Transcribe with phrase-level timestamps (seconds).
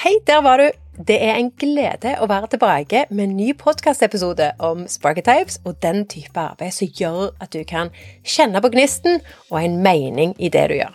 [0.00, 0.70] Hei, der var du!
[1.08, 6.06] Det er en glede å være tilbake med en ny podkastepisode om Sparketypes og den
[6.08, 7.90] type arbeid som gjør at du kan
[8.24, 9.18] kjenne på gnisten
[9.50, 10.94] og en mening i det du gjør.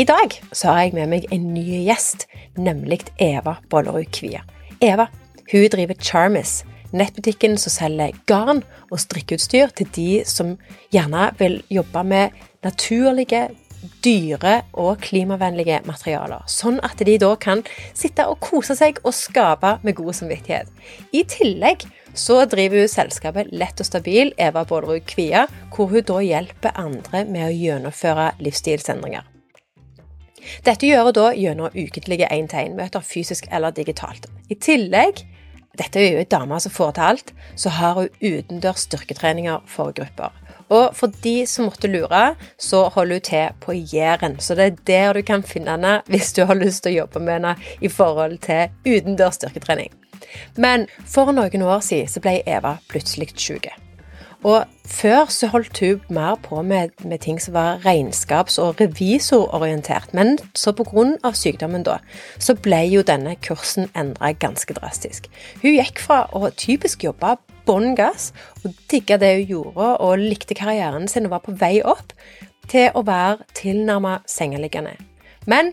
[0.00, 2.24] I dag så har jeg med meg en ny gjest,
[2.56, 4.40] nemlig Eva Bollerud Kvia.
[4.80, 5.10] Eva
[5.52, 6.62] hun driver Charmis,
[6.96, 10.56] nettbutikken som selger garn og strikkeutstyr til de som
[10.96, 13.50] gjerne vil jobbe med naturlige,
[14.04, 17.62] dyre og klimavennlige materialer, sånn at de da kan
[17.96, 20.70] sitte og kose seg og skape med god samvittighet.
[21.12, 21.86] I tillegg
[22.16, 27.24] så driver hun selskapet Lett og stabil Eva Bålerud Kvia, hvor hun da hjelper andre
[27.28, 29.26] med å gjennomføre livsstilsendringer.
[30.64, 34.28] Dette gjør hun da gjennom ukentlige én-til-én-møter, fysisk eller digitalt.
[34.48, 35.24] I tillegg
[35.76, 39.92] dette er jo ei dame som får til alt, så har hun utendørs styrketreninger for
[39.96, 40.32] grupper.
[40.68, 44.40] Og for de som måtte lure, så holder hun til på Jæren.
[44.40, 47.22] Så det er der du kan finne henne hvis du har lyst til å jobbe
[47.22, 49.92] med henne i forhold til utendørs styrketrening.
[50.56, 53.68] Men for noen år siden så ble Eva plutselig syk.
[54.46, 60.14] Og før så holdt hun mer på med, med ting som var regnskaps- og revisororientert,
[60.14, 61.32] men så pga.
[61.32, 61.98] sykdommen da,
[62.38, 65.26] så ble jo denne kursen endra ganske drastisk.
[65.62, 67.36] Hun gikk fra å typisk jobbe
[67.66, 68.30] bånn gass
[68.62, 72.14] og digga det hun gjorde og likte karrieren sin og var på vei opp,
[72.66, 74.96] til å være tilnærma sengeliggende.
[75.46, 75.70] Men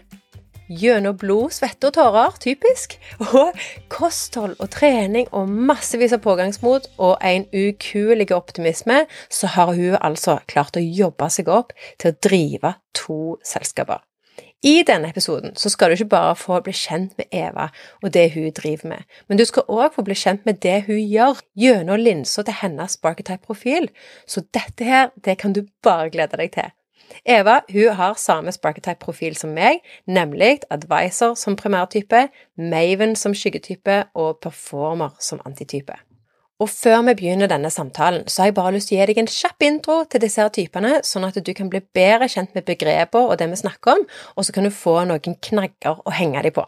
[0.70, 2.96] gjennom blod, svette og tårer, typisk,
[3.34, 3.58] og
[3.94, 10.40] kosthold og trening og massevis av pågangsmot og en ukuelig optimisme, så har hun altså
[10.48, 14.04] klart å jobbe seg opp til å drive to selskaper.
[14.64, 17.66] I denne episoden så skal du ikke bare få bli kjent med Eva
[18.00, 21.02] og det hun driver med, men du skal òg få bli kjent med det hun
[21.02, 23.90] gjør gjennom linsa til hennes Sparketype-profil.
[24.28, 26.72] Så dette her, det kan du bare glede deg til.
[27.28, 34.40] Eva hun har samme Sparketype-profil som meg, nemlig advisor som primærtype, Maven som skyggetype og
[34.42, 36.00] performer som antitype.
[36.62, 39.24] Og før vi begynner denne samtalen, så har jeg bare lyst til å gi deg
[39.24, 42.68] en kjapp intro til disse her typene, sånn at du kan bli bedre kjent med
[42.68, 44.06] begreper og det vi snakker om,
[44.38, 46.68] og så kan du få noen knagger å henge dem på.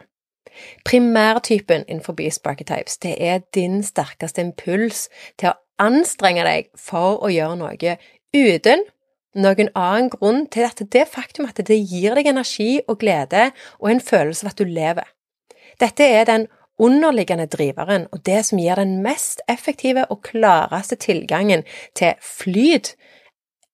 [0.87, 5.07] Primærtypen innenfor Sparketypes, det er din sterkeste impuls
[5.37, 7.97] til å anstrenge deg for å gjøre noe
[8.35, 8.85] uten
[9.35, 13.49] noen annen grunn til at det faktum at det gir deg energi og glede
[13.81, 15.07] og en følelse av at du lever.
[15.81, 16.47] Dette er den
[16.79, 21.63] underliggende driveren og det som gir den mest effektive og klareste tilgangen
[21.95, 22.95] til flyt,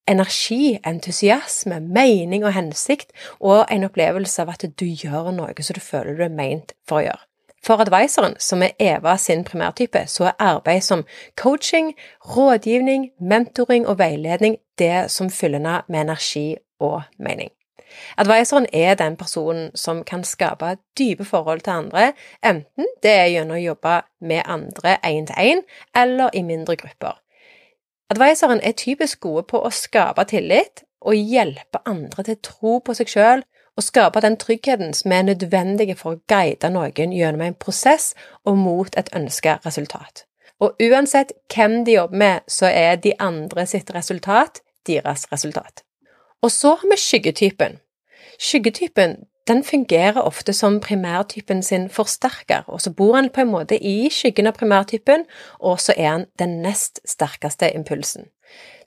[0.07, 5.84] energi, entusiasme, mening og hensikt, og en opplevelse av at du gjør noe som du
[5.84, 7.25] føler du er meint for å gjøre.
[7.61, 11.03] For advisoren, som er Eva sin primærtype, så er arbeid som
[11.38, 11.94] coaching,
[12.25, 16.47] rådgivning, mentoring og veiledning det som fyller henne med energi
[16.81, 17.53] og mening.
[18.18, 22.12] Advisoren er den personen som kan skape dype forhold til andre,
[22.44, 25.66] enten det er gjennom å jobbe med andre én til én,
[25.96, 27.19] eller i mindre grupper.
[28.12, 32.96] Advisoren er typisk gode på å skape tillit og hjelpe andre til å tro på
[32.97, 33.47] seg selv
[33.79, 38.12] og skape den tryggheten som er nødvendig for å guide noen gjennom en prosess
[38.46, 40.25] og mot et ønsket resultat.
[40.62, 45.81] Og uansett hvem de jobber med, så er de andre sitt resultat deres resultat.
[46.41, 47.79] Og så har vi skyggetypen.
[48.40, 53.78] Skyggetypen den fungerer ofte som primærtypen sin forsterker, og så bor han på en måte
[53.78, 55.25] i skyggen av primærtypen,
[55.59, 58.29] og så er han den nest sterkeste impulsen.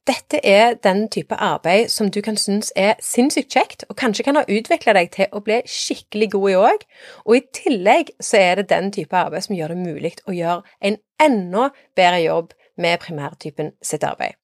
[0.07, 4.37] Dette er den type arbeid som du kan synes er sinnssykt kjekt, og kanskje kan
[4.37, 6.87] ha utvikla deg til å bli skikkelig god i òg,
[7.25, 10.63] og i tillegg så er det den type arbeid som gjør det mulig å gjøre
[10.81, 14.37] en enda bedre jobb med primærtypen sitt arbeid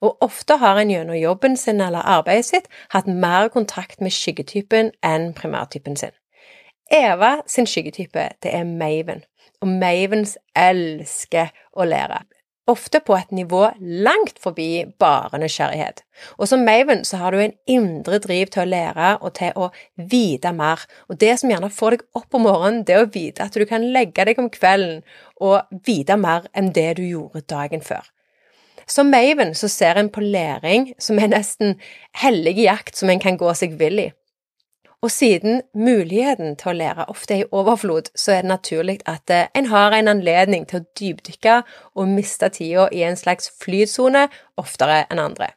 [0.00, 4.92] og ofte har en gjennom jobben sin eller arbeidet sitt hatt mer kontakt med skyggetypen
[5.06, 6.14] enn primærtypen sin.
[6.92, 9.24] Eva sin skyggetype, det er Maven,
[9.62, 12.22] og Mavens elsker å lære.
[12.70, 16.04] Ofte på et nivå langt forbi bare nysgjerrighet.
[16.38, 19.72] Og som Maven så har du en indre driv til å lære og til å
[19.98, 20.84] vite mer.
[21.10, 23.66] Og det som gjerne får deg opp om morgenen, det er å vite at du
[23.66, 25.02] kan legge deg om kvelden
[25.42, 28.06] og vite mer enn det du gjorde dagen før.
[28.86, 31.78] Som Maven så ser en på læring som er nesten
[32.22, 34.10] hellig jakt som en kan gå seg vill i.
[35.02, 39.32] Og siden muligheten til å lære ofte er i overflod, så er det naturlig at
[39.34, 41.56] eh, en har en anledning til å dypdykke
[41.98, 44.28] og miste tida i en slags flytsone
[44.62, 45.50] oftere enn andre.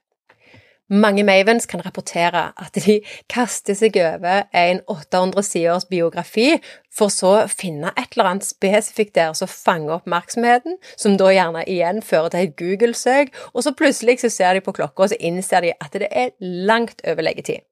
[0.89, 2.99] Mange Mavens kan rapportere at de
[3.31, 6.59] kaster seg over en 800 siders biografi,
[6.93, 11.65] for så å finne et eller annet spesifikt der som fanger oppmerksomheten, som da gjerne
[11.65, 15.17] igjen fører til et Google-søk, og så plutselig så ser de på klokka, og så
[15.17, 17.65] innser de at det er langt over leggetid.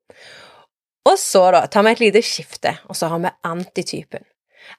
[1.05, 4.25] Og så da tar vi et lite skifte, og så har vi antitypen.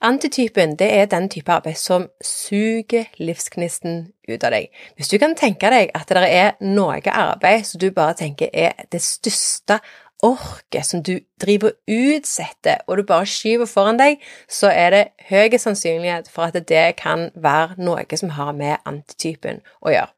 [0.05, 4.71] Antitypen det er den type arbeid som suger livsgnisten ut av deg.
[4.97, 8.87] Hvis du kan tenke deg at det er noe arbeid som du bare tenker er
[8.93, 9.81] det største
[10.25, 15.05] orket som du driver og utsetter, og du bare skyver foran deg, så er det
[15.29, 20.13] høy sannsynlighet for at det kan være noe som har med antitypen å gjøre.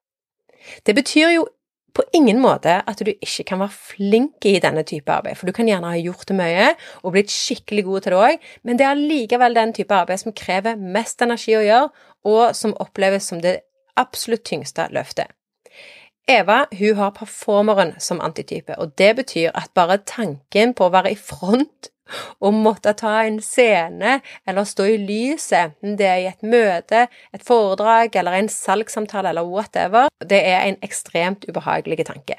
[0.87, 1.47] Det betyr jo
[1.97, 5.55] på ingen måte at du ikke kan være flink i denne type arbeid, for du
[5.57, 6.67] kan gjerne ha gjort det mye
[7.03, 10.37] og blitt skikkelig god til det òg, men det er likevel den type arbeid som
[10.37, 11.89] krever mest energi å gjøre,
[12.27, 13.61] og som oppleves som det
[13.97, 15.33] absolutt tyngste løftet.
[16.27, 21.15] Eva hun har performeren som antitype, og det betyr at bare tanken på å være
[21.15, 21.93] i front
[22.41, 27.07] å måtte ta en scene eller stå i lyset, enten det er i et møte,
[27.35, 32.39] et foredrag eller en salgssamtale eller whatever, det er en ekstremt ubehagelig tanke.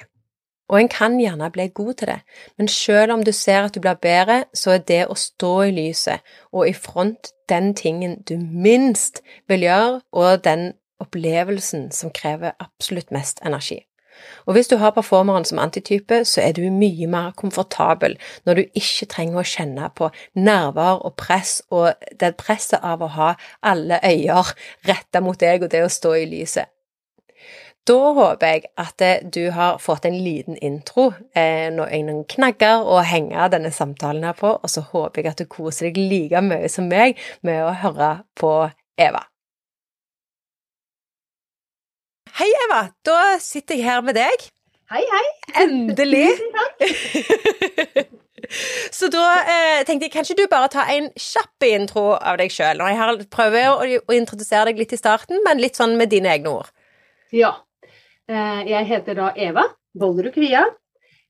[0.67, 2.19] Og en kan gjerne bli god til det,
[2.59, 5.75] men selv om du ser at du blir bedre, så er det å stå i
[5.75, 12.57] lyset og i front den tingen du minst vil gjøre, og den opplevelsen som krever
[12.59, 13.79] absolutt mest energi.
[14.45, 18.79] Og hvis du har performeren som antitype, så er du mye mer komfortabel når du
[18.79, 23.99] ikke trenger å kjenne på nerver og press, og det presset av å ha alle
[24.03, 24.55] øyer
[24.87, 26.71] retta mot deg og det å stå i lyset.
[27.87, 33.47] Da håper jeg at du har fått en liten intro, eh, noen knagger å henge
[33.53, 36.89] denne samtalen her på, og så håper jeg at du koser deg like mye som
[36.91, 37.15] meg
[37.47, 38.51] med å høre på
[38.99, 39.23] Eva.
[42.37, 42.83] Hei, Eva.
[43.01, 44.43] Da sitter jeg her med deg.
[44.93, 45.21] Hei, hei.
[45.63, 46.35] Endelig.
[46.53, 46.83] takk.
[48.99, 52.53] Så da eh, tenkte jeg, kan ikke du bare ta en kjapp intro av deg
[52.53, 52.83] sjøl?
[52.85, 56.53] Jeg prøver å, å, introdusere deg litt i starten, men litt sånn med dine egne
[56.59, 56.69] ord.
[57.33, 57.55] Ja.
[58.29, 59.65] Eh, jeg heter da Eva
[59.97, 60.61] Bollerud Kvia.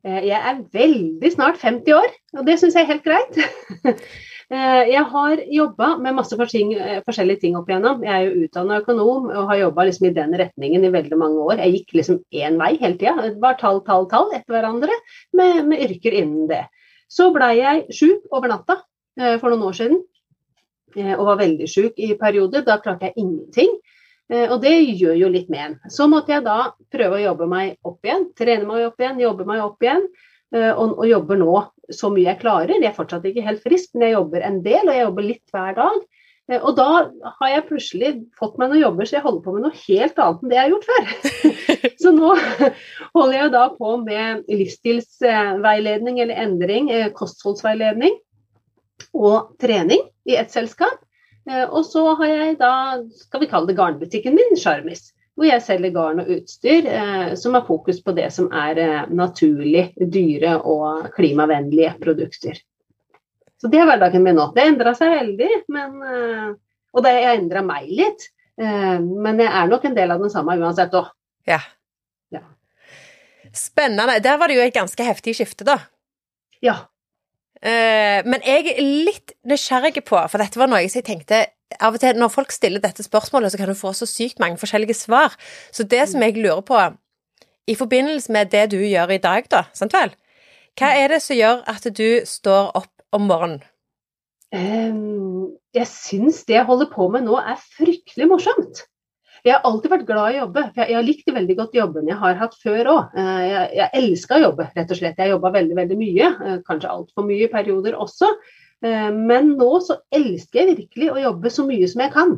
[0.04, 3.40] Eh, jeg er veldig snart 50 år, og det syns jeg er helt greit.
[4.48, 8.04] Eh, jeg har jobba med masse eh, forskjellige ting opp igjennom.
[8.06, 11.42] Jeg er jo utdanna økonom og har jobba liksom i den retningen i veldig mange
[11.44, 11.60] år.
[11.66, 13.16] Jeg gikk liksom én vei hele tida.
[13.26, 14.96] Det var tall, tall, tall etter hverandre
[15.36, 16.64] med, med yrker innen det.
[17.12, 18.80] Så blei jeg sjuk over natta
[19.20, 20.00] eh, for noen år siden.
[20.98, 22.64] Og var veldig sjuk i perioder.
[22.66, 23.74] Da klarte jeg ingenting.
[24.32, 25.76] Og det gjør jo litt med en.
[25.94, 28.24] Så måtte jeg da prøve å jobbe meg opp igjen.
[28.40, 30.08] Trene meg opp igjen, jobbe meg opp igjen.
[30.56, 31.56] Eh, og, og, jobber nå
[31.94, 32.78] så mye jeg klarer.
[32.78, 35.56] Jeg er fortsatt ikke helt frisk, men jeg jobber en del, og jeg jobber litt
[35.56, 35.98] hver dag.
[36.52, 36.88] Eh, og da
[37.40, 40.44] har jeg plutselig fått meg noen jobber, så jeg holder på med noe helt annet
[40.44, 41.10] enn det jeg har gjort før.
[42.04, 42.32] så nå
[43.18, 48.16] holder jeg da på med livsstilsveiledning eller endring, eh, kostholdsveiledning
[49.18, 51.04] og trening i ett selskap.
[51.48, 52.70] Og så har jeg da,
[53.16, 55.06] skal vi kalle det garnbutikken min, Sjarmis
[55.38, 59.04] hvor jeg selger garn og utstyr eh, som har fokus på det som er eh,
[59.14, 62.58] naturlig, dyre og klimavennlige produkter.
[63.62, 64.50] Så det er hverdagen min nå.
[64.56, 66.50] Det endra seg veldig, men, eh,
[66.94, 68.28] og det har endra meg litt.
[68.58, 71.12] Eh, men jeg er nok en del av den samme uansett òg.
[71.50, 71.62] Ja.
[72.34, 72.42] ja.
[73.54, 74.18] Spennende.
[74.26, 75.78] Der var det jo et ganske heftig skifte, da.
[76.66, 76.80] Ja.
[77.62, 81.46] Eh, men jeg er litt nysgjerrig på, for dette var noe jeg tenkte
[81.82, 84.60] av og til når folk stiller dette spørsmålet, så kan du få så sykt mange
[84.62, 85.36] forskjellige svar.
[85.72, 86.80] Så det som jeg lurer på,
[87.68, 90.14] i forbindelse med det du gjør i dag, da, sant vel?
[90.78, 93.66] Hva er det som gjør at du står opp om morgenen?
[94.56, 98.86] Um, jeg syns det jeg holder på med nå er fryktelig morsomt.
[99.46, 100.64] Jeg har alltid vært glad i å jobbe.
[100.76, 103.18] Jeg, Jeg har likt veldig godt jobben jeg har hatt før òg.
[103.20, 105.20] Eh, jeg, jeg elska å jobbe, rett og slett.
[105.22, 106.32] Jeg jobba veldig, veldig mye.
[106.48, 108.32] Eh, kanskje altfor mye i perioder også.
[108.86, 112.36] Eh, men nå så elsker jeg virkelig å jobbe så mye som jeg kan.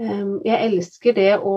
[0.00, 1.56] Eh, jeg elsker det å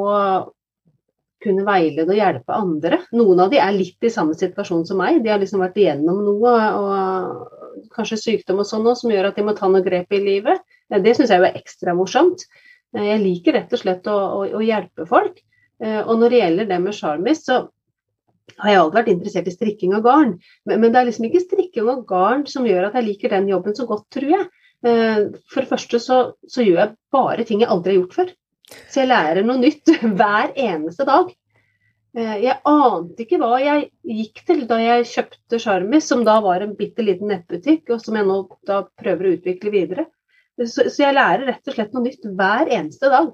[1.41, 3.01] kunne veilede og hjelpe andre.
[3.17, 5.23] Noen av de er litt i samme situasjon som meg.
[5.23, 9.45] De har liksom vært igjennom noe, og kanskje sykdom og sånn som gjør at de
[9.47, 10.61] må ta noe grep i livet.
[10.91, 12.45] Eh, det syns jeg er ekstra morsomt.
[12.91, 15.37] Jeg liker rett og slett å, å, å hjelpe folk.
[15.81, 17.55] Og når det gjelder det med Sjarmis, så
[18.59, 20.33] har jeg alltid vært interessert i strikking og garn.
[20.67, 23.49] Men, men, det er liksom ikke strikking og garn som gjør at jeg liker den
[23.51, 24.47] jobben så godt, tror jeg.
[24.87, 28.33] Eh, for det første så, så gjør jeg bare ting jeg aldri har gjort før.
[28.89, 31.33] Så jeg lærer noe nytt hver eneste dag.
[32.17, 33.85] Eh, jeg ante ikke hva jeg
[34.21, 38.17] gikk til da jeg kjøpte Charmis, som da var en bitte liten nettbutikk, og som
[38.19, 40.07] jeg nå da prøver å utvikle videre.
[40.59, 43.31] Så, så jeg lærer rett og slett noe nytt hver eneste dag.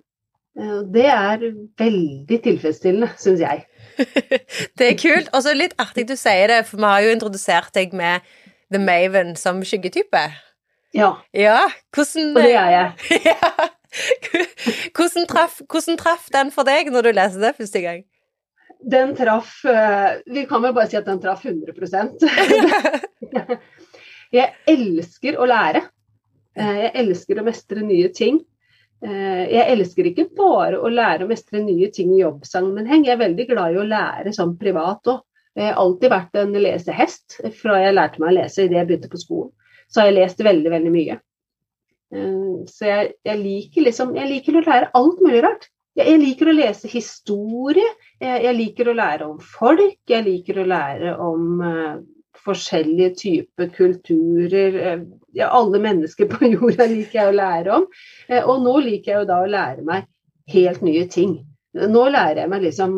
[0.59, 1.47] Eh, det er
[1.81, 3.65] veldig tilfredsstillende, syns jeg.
[4.77, 5.31] det er kult.
[5.33, 8.25] Og så litt artig du sier det, for vi har jo introdusert deg med
[8.73, 10.25] The Maven som skyggetype.
[10.95, 11.15] Ja.
[11.35, 12.87] ja hvordan, og det er jeg.
[13.31, 13.51] ja.
[14.95, 18.03] Hvordan traff, hvordan traff den for deg når du leste det første gang?
[18.77, 22.21] Den traff eh, Vi kan vel bare si at den traff 100%
[24.37, 25.81] Jeg elsker å lære.
[26.57, 28.41] Jeg elsker å mestre nye ting.
[29.01, 33.45] Jeg elsker ikke bare å lære å mestre nye ting i jobbsammenheng, jeg er veldig
[33.51, 35.19] glad i å lære sånn privat òg.
[35.57, 39.09] Jeg har alltid vært en lesehest fra jeg lærte meg å lese idet jeg begynte
[39.09, 39.53] på skolen.
[39.89, 41.15] Så har jeg lest veldig, veldig mye.
[42.69, 45.67] Så jeg, jeg, liker liksom Jeg liker å lære alt mulig rart.
[45.97, 47.87] Jeg liker å lese historie,
[48.21, 51.95] jeg liker å lære om folk, jeg liker å lære om uh,
[52.47, 54.79] forskjellige typer kulturer.
[54.79, 55.03] Uh,
[55.37, 57.85] ja, alle mennesker på jorda liker jeg å lære om.
[58.31, 60.07] Uh, og nå liker jeg jo da å lære meg
[60.53, 61.37] helt nye ting.
[61.77, 62.95] Nå lærer jeg meg liksom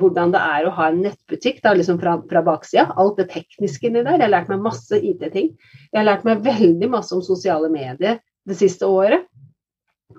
[0.00, 2.86] hvordan det er å ha en nettbutikk da, liksom fra, fra baksida.
[2.96, 4.16] Alt det tekniske inni der.
[4.16, 5.50] Jeg har lært meg masse IT-ting.
[5.90, 9.26] Jeg har lært meg veldig masse om sosiale medier det siste året.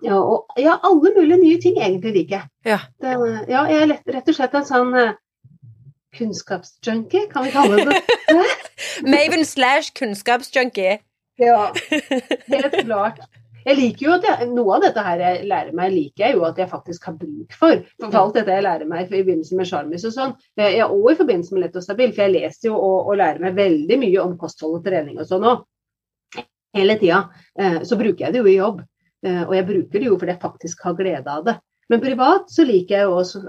[0.03, 2.49] Ja, og, ja, alle mulige nye ting egentlig liker jeg.
[2.73, 2.79] Ja.
[3.01, 3.17] Det,
[3.49, 4.93] ja, jeg er rett og slett en sånn
[6.17, 8.01] kunnskapsjunkie, kan vi kalle det.
[9.05, 10.99] Maven slash kunnskapsjunkie.
[11.41, 11.71] Ja,
[12.47, 13.23] helt klart.
[13.63, 16.43] Jeg liker jo at jeg, Noe av dette her jeg lærer meg, liker jeg jo
[16.47, 17.83] at jeg faktisk har bruk for.
[18.01, 21.17] For alt dette jeg lærer meg i forbindelse med Sjarmis og sånn, ja, og i
[21.19, 24.25] forbindelse med Lett og stabil, for jeg leser jo og, og lærer meg veldig mye
[24.25, 25.63] om kosthold og trening og sånn òg.
[26.73, 27.27] Hele tida.
[27.85, 28.81] Så bruker jeg det jo i jobb.
[29.29, 31.53] Og jeg bruker det jo fordi jeg faktisk har glede av det.
[31.91, 33.43] Men privat så liker jeg jo også,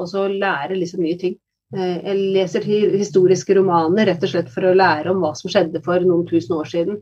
[0.00, 1.36] også å lære liksom nye ting.
[1.70, 6.02] Jeg leser historiske romaner rett og slett for å lære om hva som skjedde for
[6.02, 6.96] noen tusen år siden.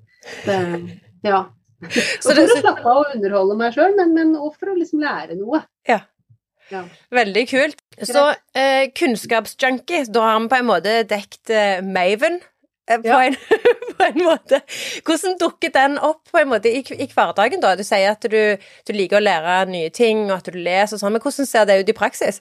[0.45, 0.59] Det,
[1.25, 1.47] ja.
[2.21, 4.77] Så det, for å slappe av og underholde meg sjøl, men, men også for å
[4.77, 5.63] liksom lære noe.
[5.89, 6.03] Ja.
[6.73, 6.85] ja.
[7.15, 7.81] Veldig kult.
[8.03, 12.41] Så eh, kunnskapsjunkie, da har vi på en måte dekt eh, Maven.
[12.89, 13.23] På, ja.
[13.25, 13.37] en,
[13.97, 14.63] på, en, måte.
[15.05, 17.75] Hvordan dukker den opp på en måte i, i hverdagen, da?
[17.77, 21.03] Du sier at du, du, liker å lære nye ting, og at du leser og
[21.03, 22.41] sånn, men hvordan ser det ut i praksis?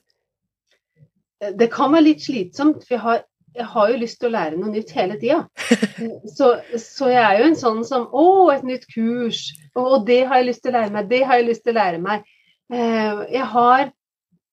[1.38, 3.20] Det kan være litt slitsomt, for jeg har,
[3.58, 5.44] jeg har jo lyst til å lære noe nytt hele tida.
[6.38, 9.48] Så, så, jeg er jo en sånn som Å, et nytt kurs.
[9.78, 11.08] Å, det har jeg lyst til å lære meg.
[11.12, 12.28] Det har jeg lyst til å lære meg.
[12.74, 13.88] Eh, jeg har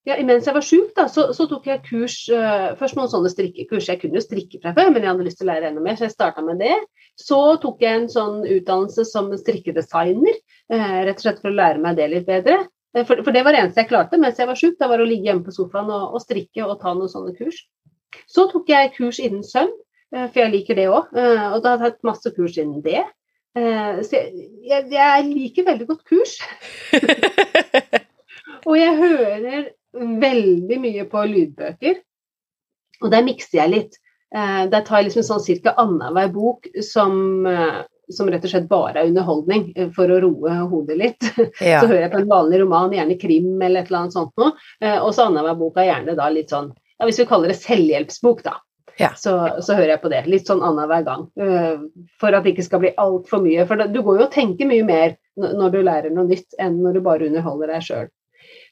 [0.04, 3.88] ja, Mens jeg var sjuk, så, så, tok jeg kurs uh, Først noen sånne strikkekurs.
[3.88, 5.96] Jeg kunne jo strikke fra før, men jeg hadde lyst til å lære enda mer,
[5.96, 6.76] så jeg starta med det.
[7.20, 10.36] Så tok jeg en sånn utdannelse som strikkedesigner,
[10.74, 12.60] uh, rett og slett for å lære meg det litt bedre.
[12.94, 15.02] Uh, for, for, det var det eneste jeg klarte mens jeg var sjuk, det var
[15.02, 17.64] å ligge hjemme på sofaen og, og, strikke og ta noen sånne kurs.
[18.30, 19.72] Så tok jeg kurs innen søvn,
[20.14, 23.00] for jeg liker det òg, og da har jeg tatt masse kurs innen det.
[23.58, 26.36] Så jeg, jeg, jeg liker veldig godt kurs.
[28.68, 29.66] og jeg hører
[30.22, 31.98] veldig mye på lydbøker.
[33.02, 33.98] Og der mikser jeg litt.
[34.34, 35.74] Eh, der tar jeg liksom sånn ca.
[35.78, 37.82] annenhver bok som, eh,
[38.12, 41.30] som, rett og slett bare er underholdning, eh, for å roe hodet litt.
[41.64, 41.80] Ja.
[41.80, 44.52] Så hører jeg på en vanlig roman, gjerne krim eller et eller annet sånt noe.
[45.04, 48.42] Og så annenhver bok er gjerne da litt sånn, ja, hvis vi kaller det selvhjelpsbok,
[48.44, 48.56] da.
[49.00, 49.10] Ja.
[49.18, 49.32] Så,
[49.64, 50.20] så, hører jeg på det.
[50.30, 51.24] Litt sånn annenhver gang.
[52.20, 53.64] For at det ikke skal bli altfor mye.
[53.70, 56.98] For du går jo og tenker mye mer når du lærer noe nytt, enn når
[56.98, 58.12] du bare underholder deg sjøl.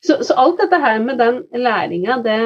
[0.03, 2.39] Så, så, alt dette her med den læringa, det,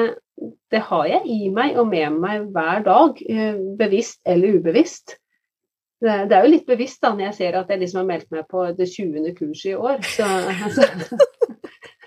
[0.71, 5.17] det, har jeg i meg og med meg hver dag, eh, bevisst eller ubevisst.
[5.97, 8.29] Det, det er jo litt bevisst da når jeg ser at jeg liksom har meldt
[8.33, 9.31] meg på det 20.
[9.37, 9.97] kurset i år.
[10.05, 10.85] Så, altså,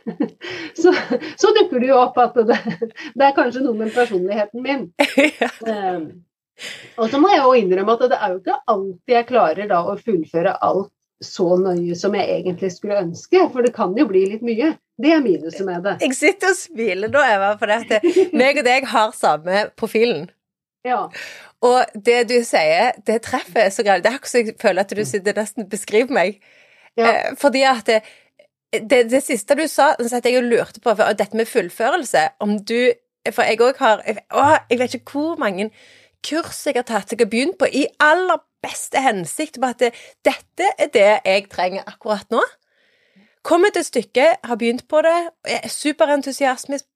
[0.80, 0.94] så,
[1.34, 4.90] så, dukker det jo opp at det, det, er kanskje noe med personligheten min.
[5.70, 6.24] Um,
[7.00, 9.78] og så må jeg jo innrømme at det er jo ikke alltid jeg klarer da
[9.88, 10.90] å fullføre alt
[11.24, 14.74] så nøye som jeg egentlig skulle ønske, for det kan jo bli litt mye.
[15.00, 15.96] Det er minuset med det.
[16.04, 20.28] Jeg sitter og smiler nå, Eva, for det at meg og deg har samme profilen.
[20.84, 21.02] Ja.
[21.60, 24.04] Og det du sier, det treffer så greit.
[24.04, 26.40] Det er akkurat så jeg føler at du sitter nesten beskriver meg.
[26.96, 27.10] Ja.
[27.10, 28.00] Eh, fordi at det,
[28.72, 32.58] det, det, siste du sa, så at jeg lurte på og dette med fullførelse Om
[32.64, 32.92] du
[33.30, 35.70] For jeg òg har Å, jeg vet ikke hvor mange
[36.26, 39.94] kurs jeg har tatt jeg har begynt på, i aller beste hensikt på at det,
[40.24, 42.42] dette er det jeg trenger akkurat nå.
[43.42, 45.64] Kommer til stykket, har begynt på det, er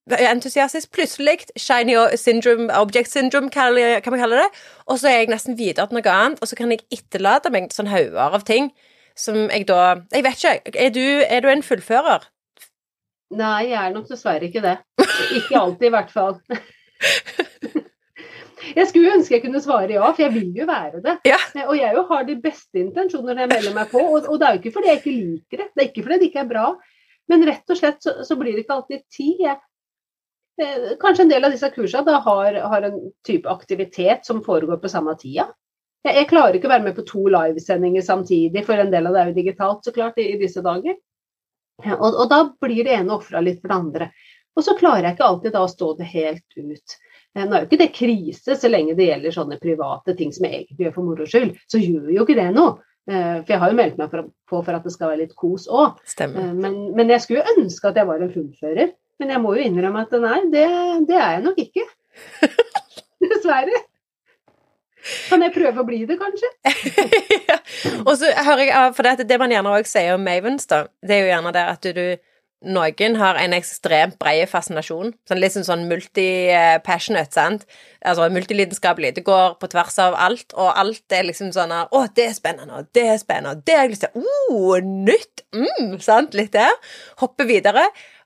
[0.04, 0.90] superentusiastisk.
[0.92, 4.48] Plutselig shiny syndrome, object syndrome, kan vi kalle det.
[4.86, 7.72] Og så er jeg nesten videre til noe annet, og så kan jeg etterlate meg
[7.72, 8.72] sånn hauger av ting
[9.16, 10.74] som jeg da Jeg vet ikke.
[10.74, 12.28] Er du, er du en fullfører?
[13.34, 14.78] Nei, jeg er nok dessverre ikke det.
[15.34, 16.38] Ikke alltid, i hvert fall.
[18.74, 21.12] Jeg skulle ønske jeg kunne svare ja, for jeg vil jo være det.
[21.28, 21.36] Ja.
[21.66, 24.00] Og jeg jo har de beste intensjoner når jeg melder meg på.
[24.00, 26.18] Og, og, det er jo ikke fordi jeg ikke liker det, det er ikke fordi
[26.22, 26.64] det ikke er bra.
[27.30, 29.44] Men rett og slett så, så blir det ikke alltid tid.
[29.44, 29.73] Jeg, eh,
[31.00, 35.16] kanskje en del av disse kursene har, har, en type aktivitet som foregår på samme
[35.18, 35.48] tida.
[36.04, 39.16] Jeg, jeg klarer ikke å være med på to livesendinger samtidig, for en del av
[39.16, 40.96] det er jo digitalt, så klart, i, i disse dager.
[41.82, 44.10] Og, og, da blir det ene ofra litt for det andre.
[44.54, 46.98] Og så klarer jeg ikke alltid da å stå det helt ut.
[47.34, 50.46] Eh, nå er jo ikke det krise så lenge det gjelder sånne private ting som
[50.46, 51.56] jeg egentlig gjør for moro skyld.
[51.70, 52.76] Så gjør jo ikke det noe.
[53.10, 55.66] Eh, for jeg har jo meldt meg på for at det skal være litt kos
[55.66, 55.98] òg.
[56.62, 58.94] Men, men jeg skulle ønske at jeg var en fullfører.
[59.20, 60.68] Men jeg må jo innrømme at nei, det,
[61.08, 61.84] det er jeg nok ikke.
[63.24, 63.82] Dessverre.
[65.28, 66.48] Kan jeg prøve å bli det, kanskje?
[67.50, 67.58] ja.
[68.06, 70.86] Og så hører jeg av, for det, det man gjerne også sier om Mavens, da,
[71.04, 72.06] det er jo gjerne det at du, du
[72.64, 75.12] noen har en ekstremt bred fascinasjon.
[75.28, 77.66] Sånn litt sånn, sånn multi-passionate, sant.
[78.04, 79.14] Altså multilidenskapelig.
[79.18, 82.80] Det går på tvers av alt, og alt er liksom sånn Å, det er spennende,
[82.80, 85.44] og det er spennende, og det har jeg lyst til oh, nytt!
[85.54, 86.36] Mm, sant?
[86.38, 86.72] Litt der.
[87.20, 87.84] Hoppe videre.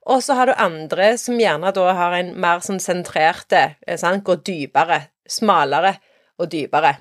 [0.08, 4.24] Og så har du andre som gjerne da har en mer sånn sentrerte sant?
[4.24, 5.98] Går dypere, smalere
[6.40, 6.94] og dypere.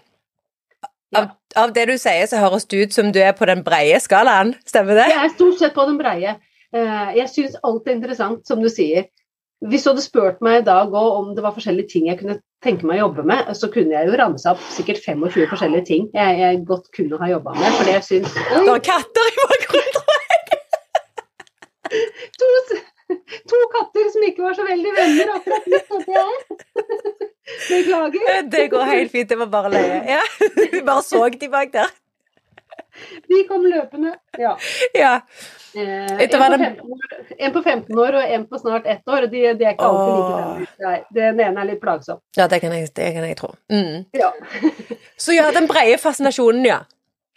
[1.16, 1.28] Av, ja.
[1.64, 4.58] av, det du sier, så høres det ut som du er på den breie skalaen,
[4.68, 5.08] stemmer det?
[5.14, 6.36] Jeg er stort sett på den breie.
[6.76, 9.08] Eh, jeg syns alt er interessant, som du sier.
[9.66, 12.86] Hvis du hadde spurt meg i dag om det var forskjellige ting jeg kunne tenke
[12.86, 16.36] meg å jobbe med, så kunne jeg jo ramsa opp sikkert 25 forskjellige ting jeg,
[16.44, 17.72] jeg godt kunne ha jobba med.
[17.80, 20.28] For det syns Du har katter i bakgrunnen, tror jeg!
[23.52, 26.34] To, katter som ikke var så veldig venner akkurat midt oppi er
[27.68, 28.44] Beklager.
[28.52, 30.02] Det går helt fint, det var bare løye.
[30.08, 30.22] Ja.
[30.72, 31.94] Vi bare så de bak der.
[33.28, 34.16] De kom løpende.
[34.38, 34.58] Ja.
[34.94, 35.14] ja.
[35.76, 36.54] Eh, en, på år,
[37.38, 39.28] en, på 15 år, og en på snart ett år.
[39.32, 40.38] De, de er ikke alltid like
[40.82, 41.04] venner.
[41.14, 42.22] Den ene er litt plagsom.
[42.38, 43.54] Ja, det kan jeg, det kan jeg tro.
[43.72, 44.08] Mm.
[44.18, 44.32] Ja.
[45.18, 46.82] Så ja, den breie fascinasjonen, ja.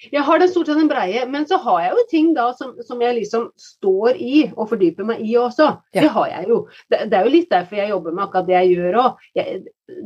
[0.08, 2.72] Jeg har den stort sett en breie, men så har jeg jo ting da som,
[2.86, 5.66] som jeg liksom står i og fordyper meg i også.
[5.92, 6.06] Ja.
[6.06, 6.60] Det har jeg jo.
[6.88, 9.20] Det, det, er jo litt derfor jeg jobber med akkurat det jeg gjør òg.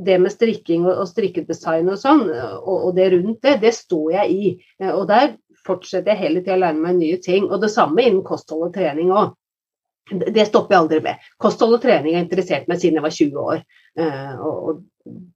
[0.08, 4.18] Det med strikking og, og strikkedesign og sånn, og, og, det rundt det, det står
[4.18, 4.52] jeg i.
[4.90, 7.46] Og der fortsetter jeg hele tida å lære meg nye ting.
[7.50, 9.32] Og det samme innen kosthold og trening òg.
[10.10, 11.30] Det stopper jeg aldri med.
[11.40, 13.62] Kosthold og trening har interessert meg siden jeg var 20 år,
[13.96, 14.82] eh, og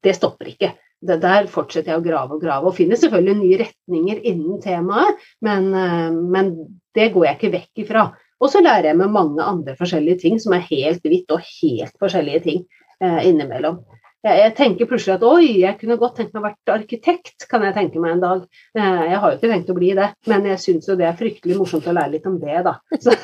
[0.05, 3.61] det stopper ikke det der fortsetter jeg å grave og grave, og finner selvfølgelig nye
[3.63, 6.55] retninger innen temaet, men, eh, men
[6.97, 8.09] det går jeg ikke vekk ifra.
[8.39, 11.95] Og så lærer jeg meg mange andre forskjellige ting som er helt hvitt og helt
[12.03, 12.61] forskjellige ting
[13.03, 13.81] eh, innimellom.
[14.27, 17.63] Jeg, jeg, tenker plutselig at oi, jeg kunne godt tenkt meg å vært arkitekt, kan
[17.63, 18.43] jeg tenke meg en dag.
[18.75, 21.19] Eh, jeg har jo ikke tenkt å bli det, men jeg syns jo det er
[21.19, 22.79] fryktelig morsomt å lære litt om det, da.
[22.99, 23.15] Så.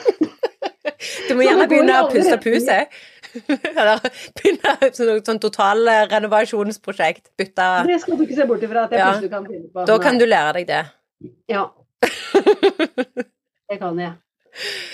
[1.28, 2.76] Du må gjerne begynne å puste puse.
[2.76, 3.13] Eller
[4.38, 7.30] begynne et sånn totalrenovasjonsprosjekt.
[7.38, 9.08] Bytte Det skal du ikke se bort ifra at jeg ja.
[9.12, 9.86] plutselig kan finne på.
[9.90, 10.82] Da kan du lære deg det.
[11.50, 11.64] Ja.
[13.70, 14.14] det kan jeg.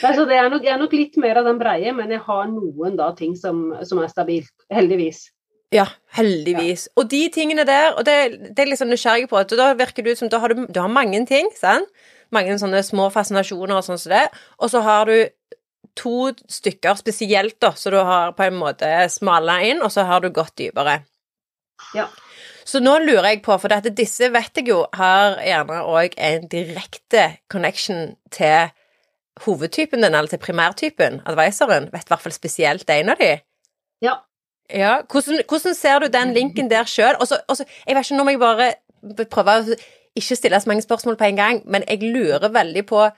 [0.07, 2.49] Altså, det er nok, jeg er nok litt mer av den breie, men jeg har
[2.49, 4.55] noen da ting som, som er stabilt.
[4.73, 5.27] Heldigvis.
[5.75, 5.85] Ja,
[6.17, 6.89] heldigvis.
[6.89, 6.95] Ja.
[6.99, 8.17] Og de tingene der, og det,
[8.57, 10.81] det er liksom nysgjerrig på, at da virker det ut som da har du, du
[10.81, 11.87] har mange ting, sant?
[12.35, 14.25] Mange sånne små fascinasjoner og sånn som det,
[14.59, 15.17] og så har du
[15.99, 20.23] to stykker spesielt, da, så du har på en måte smala inn, og så har
[20.25, 21.01] du gått dypere.
[21.97, 22.09] Ja.
[22.65, 26.47] Så nå lurer jeg på, for dette, disse vet jeg jo har gjerne òg en
[26.51, 28.71] direkte connection til
[29.45, 31.89] hovedtypen din, eller til primærtypen, advisoren.
[31.93, 33.31] Vet i hvert fall spesielt en av de.
[34.05, 34.19] Ja.
[34.69, 34.99] ja.
[35.11, 37.17] Hvordan, hvordan ser du den linken der sjøl?
[37.19, 38.71] Jeg vet ikke, nå må jeg bare
[39.33, 39.81] prøve å
[40.19, 43.09] ikke stille så mange spørsmål på en gang, men jeg lurer veldig på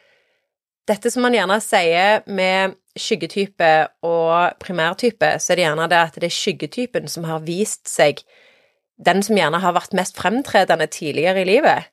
[0.90, 3.70] dette som man gjerne sier med skyggetype
[4.04, 8.24] og primærtype, så er det gjerne det at det er skyggetypen som har vist seg
[9.02, 11.88] den som gjerne har vært mest fremtredende tidligere i livet.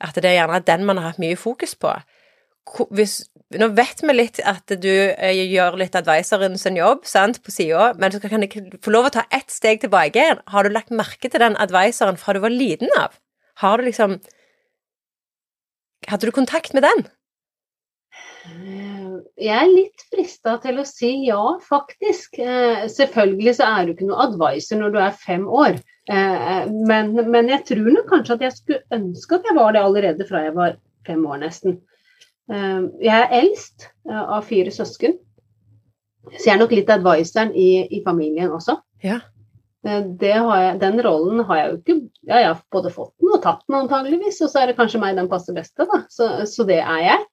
[0.00, 1.92] At det er gjerne den man har hatt mye fokus på.
[2.94, 3.18] Hvis,
[3.54, 8.12] nå vet vi litt at du eh, gjør litt advisoren jobb sant, på sida, men
[8.12, 10.42] så kan jeg få lov å ta ett steg tilbake igjen.
[10.52, 13.16] Har du lagt merke til den advisoren fra du var liten av?
[13.62, 14.20] Har du liksom
[16.06, 17.00] Hadde du kontakt med den?
[18.46, 22.38] Eh, jeg er litt frista til å si ja, faktisk.
[22.40, 25.78] Eh, selvfølgelig så er du ikke noe advisor når du er fem år.
[26.06, 29.84] Eh, men, men, jeg tror nok kanskje at jeg skulle ønske at jeg var det
[29.84, 31.80] allerede fra jeg var fem år, nesten.
[32.46, 35.16] Jeg er eldst av fire søsken,
[36.28, 38.76] så jeg er nok litt advisoren i, i familien også.
[39.02, 39.16] Ja.
[39.86, 43.64] Jeg, den rollen har jeg jo ikke ja, Jeg har både fått den og tatt
[43.66, 46.04] den antageligvis, og så er det kanskje meg den passer best til, da.
[46.10, 47.26] Så, så det er jeg.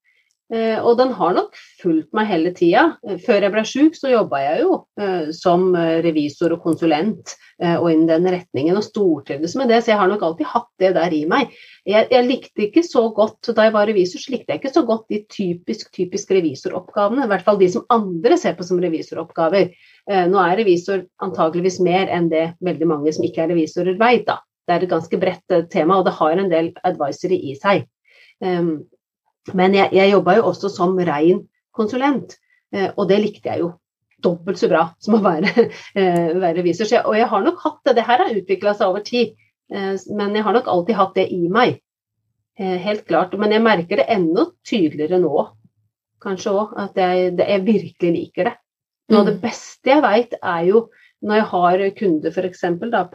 [0.54, 2.84] Eh, og den har nok fulgt meg hele tida.
[3.08, 7.86] Eh, før jeg ble sjuk, så jobba jeg jo eh, som revisor og konsulent og
[7.88, 11.14] innen den retningen, og stortrivdes med det, så jeg har nok alltid hatt det der
[11.16, 11.54] i meg.
[11.88, 14.84] Jeg, jeg, likte ikke så godt, Da jeg var revisor, så likte jeg ikke så
[14.84, 17.24] godt de typisk, typisk revisoroppgavene.
[17.24, 19.70] I hvert fall de som andre ser på som revisoroppgaver.
[20.34, 24.28] Nå er revisor antageligvis mer enn det veldig mange som ikke er revisorer veit.
[24.28, 27.88] Det er et ganske bredt tema, og det har en del advisory i seg.
[28.44, 28.82] Um,
[29.52, 31.44] men jeg, jeg jobba jo også som rein
[31.76, 32.38] konsulent,
[32.74, 33.72] eh, og det likte jeg jo
[34.24, 35.52] dobbelt så bra som å være,
[36.00, 36.88] eh, være revisor.
[36.88, 37.98] Jeg, og jeg har nok hatt det.
[37.98, 39.34] Det her har utvikla seg over tid,
[39.74, 41.82] eh, men jeg har nok alltid hatt det i meg.
[42.54, 43.32] Helt klart.
[43.42, 45.40] Men jeg merker det enda tydeligere nå,
[46.22, 48.52] kanskje òg, at jeg, det, jeg, virkelig liker det.
[49.10, 49.42] Noe av det mm.
[49.42, 50.84] beste jeg veit, er jo
[51.26, 52.62] når jeg har kunder f.eks.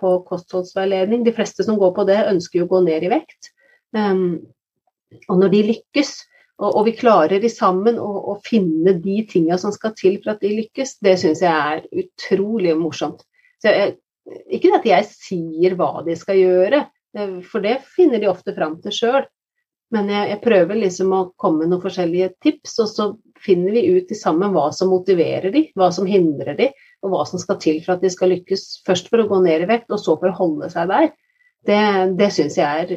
[0.00, 1.22] på kostholdsveiledning.
[1.22, 3.52] De fleste som går på det, ønsker jo å gå ned i vekt.
[3.94, 4.40] Um,
[5.28, 6.12] og når de lykkes,
[6.58, 10.42] og, og vi klarer de sammen å, finne de tinga som skal til for at
[10.42, 13.22] de lykkes, det syns jeg er utrolig morsomt.
[13.64, 13.96] Jeg,
[14.50, 16.84] ikke at jeg sier hva de skal gjøre,
[17.48, 19.28] for det finner de ofte fram til sjøl.
[19.94, 23.06] Men jeg, jeg, prøver liksom å komme med noen forskjellige tips, og så
[23.40, 26.68] finner vi ut sammen hva som motiverer de, hva som hindrer de,
[27.00, 28.66] og hva som skal til for at de skal lykkes.
[28.84, 31.08] Først for å gå ned i vekt, og så for å holde seg der.
[31.68, 31.80] Det,
[32.18, 32.92] det syns jeg er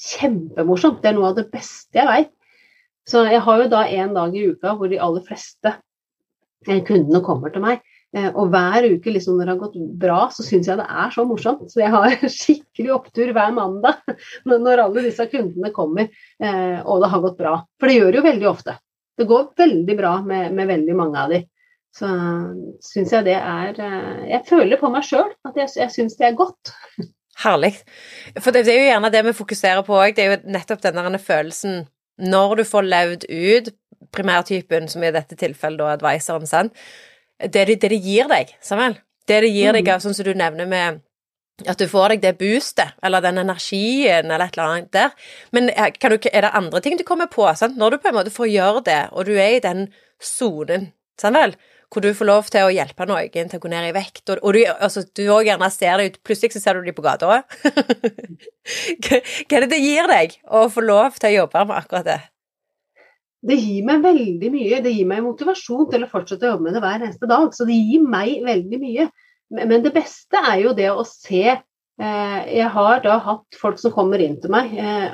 [0.00, 1.00] kjempemorsomt.
[1.02, 2.32] Det er noe av det beste jeg veit.
[3.08, 5.72] Så jeg har jo da en dag i uka hvor de aller fleste
[6.68, 7.82] eh, kundene kommer til meg.
[8.16, 11.14] Eh, og hver uke liksom når det har gått bra, så syns jeg det er
[11.14, 11.66] så morsomt.
[11.72, 14.00] Så jeg har skikkelig opptur hver mandag
[14.50, 17.54] når alle disse kundene kommer eh, og det har gått bra.
[17.80, 18.76] For det gjør det jo veldig ofte.
[19.20, 21.42] Det går veldig bra med, med veldig mange av de.
[21.92, 22.06] Så
[22.86, 26.38] syns jeg det er Jeg føler på meg sjøl at jeg, jeg syns det er
[26.38, 26.70] godt.
[27.40, 27.74] Herlig.
[28.38, 30.16] For det, er jo gjerne det vi fokuserer på òg.
[30.16, 31.84] Det er jo nettopp denne følelsen
[32.20, 33.70] når du får levd ut
[34.12, 36.72] primærtypen, som i dette tilfellet da advisoren, sin,
[37.40, 38.98] Det, det, det gir deg, Samuel.
[39.28, 40.00] Det det gir deg, mm.
[40.02, 41.00] sånn som du nevner med
[41.68, 45.10] at du får deg det boostet, eller den energien, eller et eller annet der.
[45.52, 47.76] Men du, er det andre ting du kommer på, sant?
[47.76, 49.86] når du på en måte får gjøre det, og du er i den
[50.20, 51.56] sonen, sant vel?
[51.90, 54.42] Hvor du får lov til å hjelpe noen til å gå ned i vekt, og,
[54.46, 57.26] og du, altså, gjerne ser det ut Plutselig så ser du dem på gata.
[57.26, 57.56] òg.
[59.04, 62.20] hva er det det gir deg å få lov til å jobbe med akkurat det?
[63.40, 64.82] Det gir meg veldig mye.
[64.84, 67.48] Det gir meg motivasjon til å fortsette å jobbe med det hver eneste dag.
[67.56, 69.08] Så det gir meg veldig mye.
[69.56, 73.94] Men det beste er jo det å se eh, Jeg har da hatt folk som
[73.94, 75.08] kommer inn til meg, eh,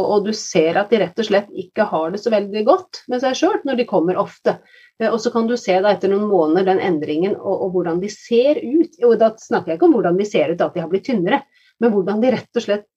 [0.00, 3.22] og du ser at de rett og slett ikke har det så veldig godt med
[3.22, 4.56] seg sjøl når de kommer ofte.
[5.00, 8.00] Eh, og så kan du se da etter noen måneder den endringen og, og, hvordan
[8.02, 8.96] de ser ut.
[9.06, 11.42] Og da snakker jeg ikke om hvordan de ser ut at de har blitt tynnere,
[11.80, 12.88] men hvordan de rett og slett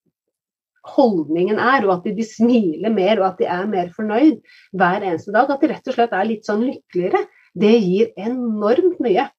[0.94, 4.42] holdningen er, og at de, de, smiler mer og at de er mer fornøyd
[4.76, 5.48] hver eneste dag.
[5.48, 7.24] At de rett og slett er litt sånn lykkeligere.
[7.54, 9.30] Det gir enormt mye.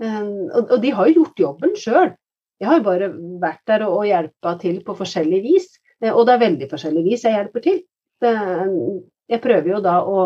[0.00, 2.14] Eh, og, og de har jo gjort jobben sjøl.
[2.58, 5.68] Jeg har bare vært der og, og hjelpa til på forskjellig vis.
[6.00, 7.82] Eh, og det er veldig forskjellig vis jeg hjelper til.
[8.18, 8.34] Det,
[9.30, 10.22] jeg prøver jo da å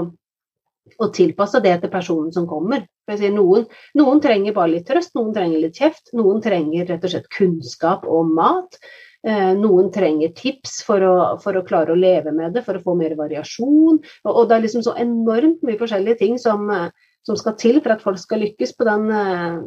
[0.99, 2.85] og tilpasse det til personen som kommer.
[3.11, 3.65] Noen,
[3.99, 8.07] noen, trenger bare litt trøst, noen trenger litt kjeft, noen trenger rett og slett kunnskap
[8.11, 8.79] om mat.
[9.23, 12.83] Eh, noen trenger tips for å, for å, klare å leve med det, for å
[12.83, 14.01] få mer variasjon.
[14.03, 16.89] Og, og det er liksom så enormt mye forskjellige ting som, eh,
[17.27, 19.61] som, skal til for at folk skal lykkes på den, eh,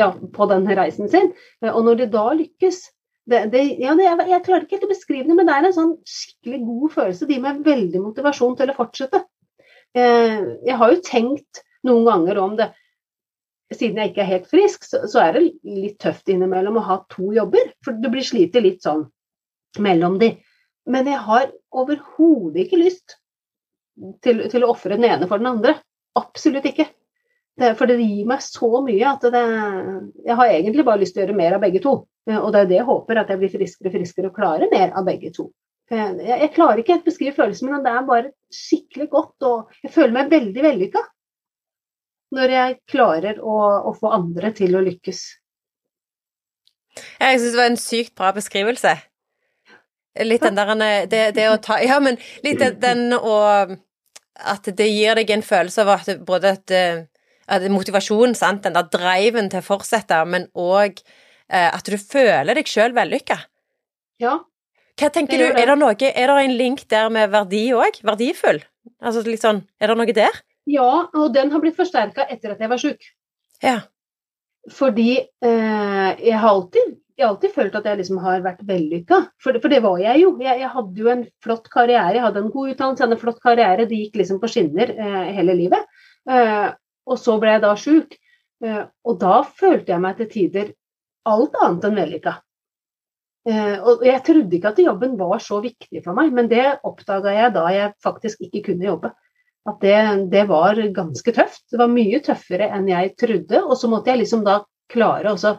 [0.00, 1.34] ja, på den reisen sin.
[1.68, 2.80] Og når de da lykkes,
[3.28, 5.68] det, det, ja, det, jeg, jeg, klarer ikke helt å beskrive det, men det er
[5.68, 7.26] en sånn skikkelig god følelse.
[7.28, 9.20] Det gir meg veldig motivasjon til å fortsette.
[9.96, 12.72] Eh, jeg har jo tenkt noen ganger om det
[13.68, 17.34] Siden jeg ikke er helt frisk, så, er det litt tøft innimellom å ha to
[17.36, 17.66] jobber.
[17.84, 19.02] For du blir sliter litt sånn
[19.84, 20.30] mellom de.
[20.88, 23.18] Men jeg har overhodet ikke lyst
[24.24, 25.74] til, til å ofre den ene for den andre.
[26.16, 26.88] Absolutt ikke.
[27.60, 29.44] Det, for det gir meg så mye at det,
[30.24, 31.94] jeg har egentlig bare lyst til å gjøre mer av begge to.
[32.38, 34.96] Og det er det jeg håper, at jeg blir friskere og friskere og klarer mer
[34.96, 35.50] av begge to.
[35.88, 39.36] Jeg, jeg klarer ikke helt beskrive følelsen, men det er bare skikkelig godt.
[39.48, 41.04] Og jeg føler meg veldig vellykka
[42.36, 45.20] når jeg klarer å, å, få andre til å lykkes.
[46.98, 48.92] Jeg syns det var en sykt bra beskrivelse.
[50.28, 50.74] Litt den der
[51.08, 53.36] det, det, å ta Ja, men litt den å
[54.34, 56.74] At det gir deg en følelse av at både at,
[57.46, 61.00] at motivasjon, sant, den der driven til å fortsette, men òg
[61.48, 63.40] eh, at du føler deg sjøl vellykka.
[64.22, 64.36] Ja,
[64.98, 68.00] hva tenker du, er det, noe, er det en link der med verdi òg?
[68.06, 68.60] Verdifull?
[68.98, 70.40] Altså litt sånn, er det noe der?
[70.68, 73.06] Ja, og den har blitt forsterka etter at jeg var sjuk.
[73.64, 73.76] Ja.
[74.74, 79.16] Fordi eh, jeg har alltid jeg har alltid følt at jeg liksom har vært vellykka,
[79.42, 80.28] for, for, det var jeg jo.
[80.38, 83.88] Jeg, jeg, hadde jo en flott karriere, jeg hadde en god utdannelse, en flott karriere.
[83.90, 85.88] Det gikk liksom på skinner eh, hele livet.
[86.30, 86.68] Eh,
[87.10, 88.14] og så ble jeg da sjuk.
[88.62, 90.70] Eh, og da følte jeg meg til tider
[91.26, 92.36] alt annet enn vellykka.
[93.48, 97.32] Eh, og jeg trodde ikke at jobben var så viktig for meg, men det oppdaga
[97.32, 99.12] jeg da jeg faktisk ikke kunne jobbe.
[99.68, 99.96] At det,
[100.32, 101.64] det, var ganske tøft.
[101.72, 103.62] Det var mye tøffere enn jeg trodde.
[103.64, 105.58] Og så måtte jeg liksom da klare også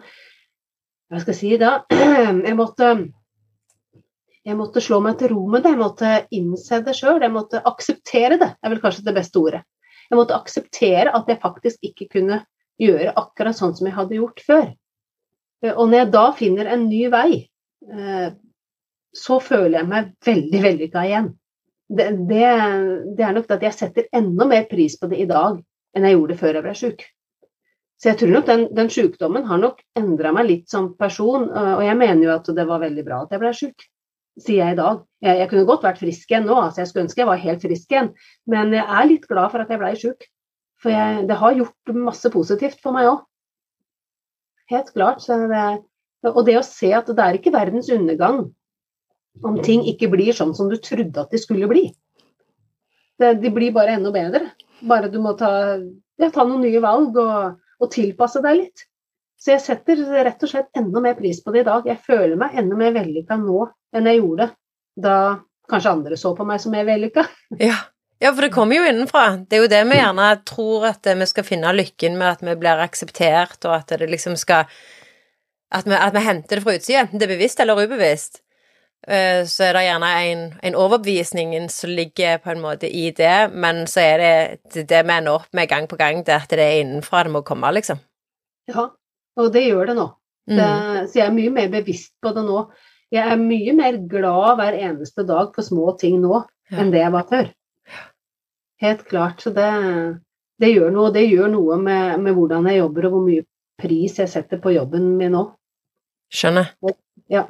[1.09, 1.79] Hva skal jeg si da?
[2.49, 2.87] Jeg måtte,
[4.45, 5.71] jeg måtte slå meg til ro med det.
[5.73, 7.21] Jeg måtte innse det sjøl.
[7.21, 9.63] Jeg måtte akseptere det, er vel kanskje det beste ordet.
[10.09, 12.43] Jeg måtte akseptere at jeg faktisk ikke kunne
[12.81, 14.67] gjøre akkurat sånn som jeg hadde gjort før.
[15.73, 17.48] Og når jeg da finner en ny vei, Eh,
[19.15, 21.29] så føler jeg meg veldig vellykka igjen.
[21.89, 22.41] Det, det,
[23.17, 25.57] det, er nok at jeg setter enda mer pris på det i dag
[25.97, 27.05] enn jeg gjorde før jeg ble sjuk.
[27.99, 31.81] Så jeg tror nok den, den sykdommen har nok endra meg litt som person, og
[31.83, 33.87] jeg mener jo at det var veldig bra at jeg ble sjuk,
[34.39, 35.01] sier jeg i dag.
[35.25, 37.65] Jeg, jeg, kunne godt vært frisk igjen nå, altså jeg skulle ønske jeg var helt
[37.65, 38.11] frisk igjen,
[38.53, 40.29] men jeg er litt glad for at jeg ble sjuk.
[40.79, 43.25] For jeg, det har gjort masse positivt for meg òg.
[44.71, 45.19] Helt klart.
[45.25, 45.65] Så Det,
[46.27, 48.43] og det å se at det er ikke verdens undergang
[49.45, 51.87] om ting ikke blir sånn som du trodde at de skulle bli.
[53.19, 54.51] De blir bare enda bedre.
[54.87, 55.51] Bare du må ta,
[56.19, 58.85] ja, ta noen nye valg og, og, tilpasse deg litt.
[59.39, 61.87] Så jeg setter rett og slett enda mer pris på det i dag.
[61.87, 63.61] Jeg føler meg enda mer vellykka nå
[63.95, 64.49] enn jeg gjorde
[64.99, 65.15] da
[65.69, 67.23] kanskje andre så på meg som mer vellykka.
[67.61, 67.77] Ja.
[68.19, 69.25] ja, for det kommer jo innenfra.
[69.47, 72.55] Det er jo det vi gjerne tror at vi skal finne lykken med at vi
[72.59, 74.67] blir akseptert, og at det liksom skal
[75.71, 78.41] At vi, at vi henter det fra utsida, enten det er bevisst eller ubevisst.
[79.07, 83.51] Eh, så er det gjerne en, en overbevisning som ligger på en måte i det,
[83.53, 86.65] men så er det det vi ender opp med gang på gang, det at det
[86.65, 88.01] er innenfra det må komme, liksom.
[88.69, 88.89] Ja,
[89.39, 90.09] og det gjør det nå.
[90.49, 91.07] Det, mm.
[91.07, 92.63] Så jeg er mye mer bevisst på det nå.
[93.13, 96.81] Jeg er mye mer glad hver eneste dag for små ting nå ja.
[96.81, 97.47] enn det jeg var før.
[98.81, 99.41] Helt klart.
[99.41, 99.69] Så det,
[100.61, 101.13] det gjør noe.
[101.13, 103.47] Det gjør noe med, med, hvordan jeg jobber, og hvor mye
[103.79, 105.45] pris jeg setter på jobben min nå.
[106.29, 106.73] Skjønner.
[107.31, 107.47] Ja.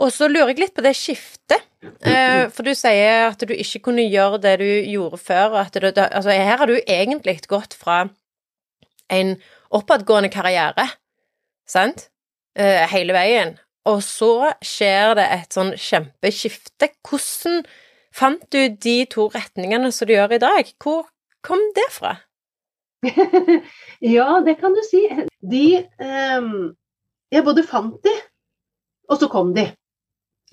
[0.00, 1.64] Og så lurer jeg litt på det skiftet.
[2.02, 5.56] Eh, for du sier at du ikke kunne gjøre det du gjorde før.
[5.56, 8.06] Og at det, altså her har du egentlig gått fra
[9.12, 9.36] en
[9.74, 10.88] oppadgående karriere,
[11.68, 12.08] sant,
[12.58, 16.90] eh, hele veien, og så skjer det et sånn kjempeskifte.
[17.06, 17.60] Hvordan
[18.14, 20.72] fant du de to retningene som du gjør i dag?
[20.82, 21.06] Hvor
[21.46, 22.16] kom det fra?
[24.16, 25.04] ja, det kan du si.
[25.46, 25.66] De
[26.02, 26.74] um,
[27.36, 28.12] Jeg både fant de,
[29.12, 29.66] og så kom de.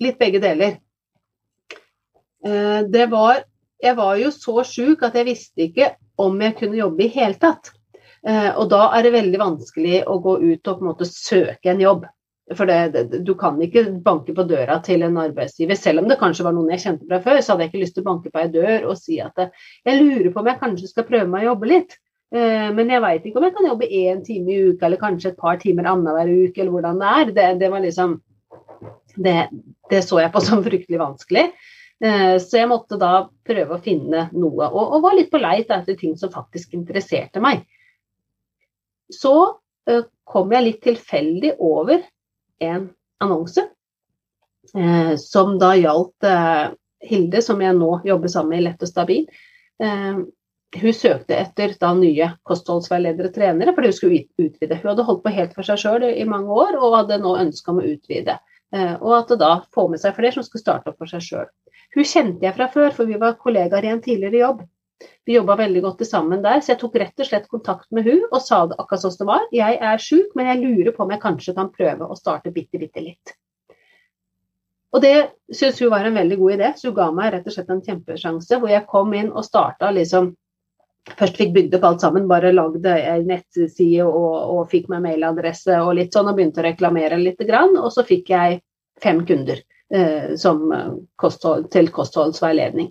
[0.04, 0.76] Litt begge deler.
[2.44, 3.44] Eh, det var
[3.84, 7.36] Jeg var jo så sjuk at jeg visste ikke om jeg kunne jobbe i hele
[7.40, 7.72] tatt.
[8.24, 11.72] Eh, og da er det veldig vanskelig å gå ut og på en måte søke
[11.72, 12.06] en jobb.
[12.56, 15.76] For det, du kan ikke banke på døra til en arbeidsgiver.
[15.80, 17.96] Selv om det kanskje var noen jeg kjente fra før, så hadde jeg ikke lyst
[17.98, 20.90] til å banke på ei dør og si at jeg lurer på om jeg kanskje
[20.92, 21.96] skal prøve meg å jobbe litt.
[22.34, 25.30] Eh, men jeg veit ikke om jeg kan jobbe én time i uka eller kanskje
[25.30, 27.30] et par timer annenhver uke, eller hvordan det er.
[27.36, 28.16] Det, det var liksom
[29.14, 29.36] det,
[29.92, 31.44] det, så jeg på som fryktelig vanskelig.
[32.04, 35.70] Eh, så jeg måtte da prøve å finne noe, og, og var litt på leit
[35.70, 37.62] etter ting som faktisk interesserte meg.
[39.12, 42.00] Så uh, kom jeg litt tilfeldig over
[42.64, 42.88] en
[43.22, 43.68] annonse
[45.20, 46.24] som da gjaldt
[47.04, 49.26] Hilde, som jeg nå jobber sammen med i Lett og stabil.
[50.80, 54.78] Hun søkte etter da nye kostholdsveiledere og trenere, fordi hun skulle utvide.
[54.80, 57.72] Hun hadde holdt på helt for seg sjøl i mange år, og hadde nå ønske
[57.72, 58.38] om å utvide.
[58.74, 61.22] Eh, og at det da får med seg flere som skal starte opp for seg
[61.24, 61.50] sjøl.
[61.94, 64.64] Hun kjente jeg fra før, for vi var kollegaer i en tidligere jobb.
[65.26, 68.26] Vi jobba veldig godt sammen der, så jeg tok rett og slett kontakt med hun
[68.30, 69.48] og sa det akkurat sånn det var.
[69.54, 72.80] Jeg er sjuk, men jeg lurer på om jeg kanskje kan prøve å starte bitte,
[72.82, 73.34] bitte litt.
[74.94, 75.14] Og det
[75.50, 77.82] syntes hun var en veldig god idé, så hun ga meg rett og slett en
[77.82, 78.58] kjempesjanse.
[78.62, 80.30] Hvor jeg kom inn og starta liksom
[81.04, 85.76] Først fikk bygd opp alt sammen, bare lagde en nettside og, og, fikk meg mailadresse
[85.82, 87.42] og litt sånn, og begynte å reklamere litt.
[87.44, 88.62] Og så fikk jeg
[89.04, 89.60] fem kunder
[89.92, 90.84] eh, eh,
[91.20, 92.88] kosthold, til kostholdsveiledning.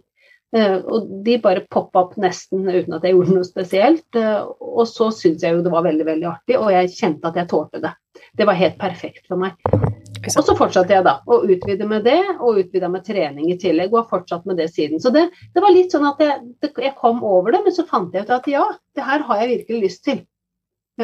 [0.54, 4.08] Eh, og de bare poppa opp nesten uten at jeg gjorde noe spesielt.
[4.20, 7.42] Eh, og så syntes jeg jo det var veldig, veldig artig, og jeg kjente at
[7.42, 7.96] jeg tålte det.
[8.38, 9.58] Det var helt perfekt for meg.
[10.24, 13.92] Og så fortsatte jeg da å utvide med det, og utvida med trening i tillegg,
[13.92, 15.02] og har fortsatt med det siden.
[15.04, 17.86] Så det, det var litt sånn at jeg, det, jeg, kom over det, men så
[17.90, 18.64] fant jeg ut at ja,
[18.96, 20.22] det her har jeg virkelig lyst til.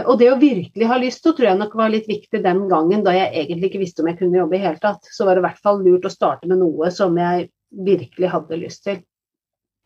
[0.05, 3.01] Og det å virkelig ha lyst til, tror jeg nok var litt viktig den gangen
[3.05, 5.09] da jeg egentlig ikke visste om jeg kunne jobbe i hele tatt.
[5.09, 7.49] Så var det i hvert fall lurt å starte med noe som jeg
[7.89, 9.01] virkelig hadde lyst til.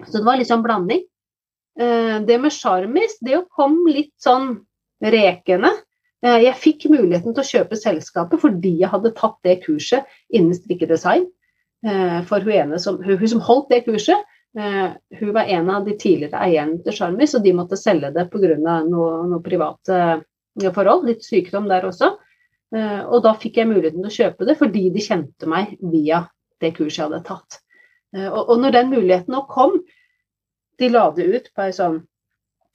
[0.04, 1.06] Så det var litt sånn blanding.
[1.80, 4.58] Eh, det med sjarmis, det å komme litt sånn
[5.04, 5.72] rekende
[6.24, 11.26] jeg fikk muligheten til å kjøpe selskapet fordi jeg hadde tatt det kurset innen strikkedesign.
[11.84, 14.22] Eh, for hun, som, hun som holdt det kurset,
[14.58, 18.30] eh, hun var en av de tidligere eierne til Charmis, og de måtte selge det
[18.32, 18.56] pga.
[18.56, 20.24] noen noe private
[20.64, 22.14] forhold, litt sykdom der også.
[22.74, 26.24] Og da fikk jeg muligheten til å kjøpe det fordi de kjente meg via
[26.62, 27.60] det kurset jeg hadde tatt.
[28.18, 29.76] Og når den muligheten nå kom,
[30.82, 32.00] de la det ut på ei sånn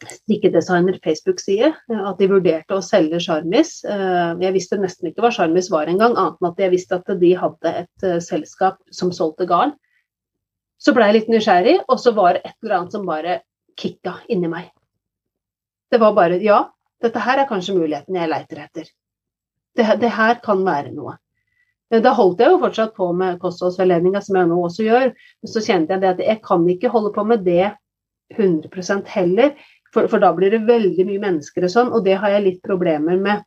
[0.06, 3.80] strikkedesigner Facebook-side eh, at de vurderte å selge Charmis.
[3.84, 7.12] Eh, jeg visste nesten ikke hva Charmis var engang, annet enn at jeg visste at
[7.20, 9.74] de hadde et eh, selskap som solgte garn.
[10.78, 13.40] Så ble jeg litt nysgjerrig, og så var det et eller annet som bare
[13.78, 14.70] kicka inni meg.
[15.90, 16.62] Det var bare ja,
[17.02, 18.92] dette her er kanskje muligheten jeg leiter etter.
[19.78, 21.16] Det, det her kan være noe.
[21.88, 25.12] Da holdt jeg jo fortsatt på med kostholdsveiledninga, som jeg nå også gjør.
[25.16, 27.70] Men så kjente jeg at jeg kan ikke holde på med det
[28.36, 29.54] 100% heller.
[29.94, 32.60] For, for, da blir det veldig mye mennesker og sånn, og det har jeg litt
[32.64, 33.46] problemer med.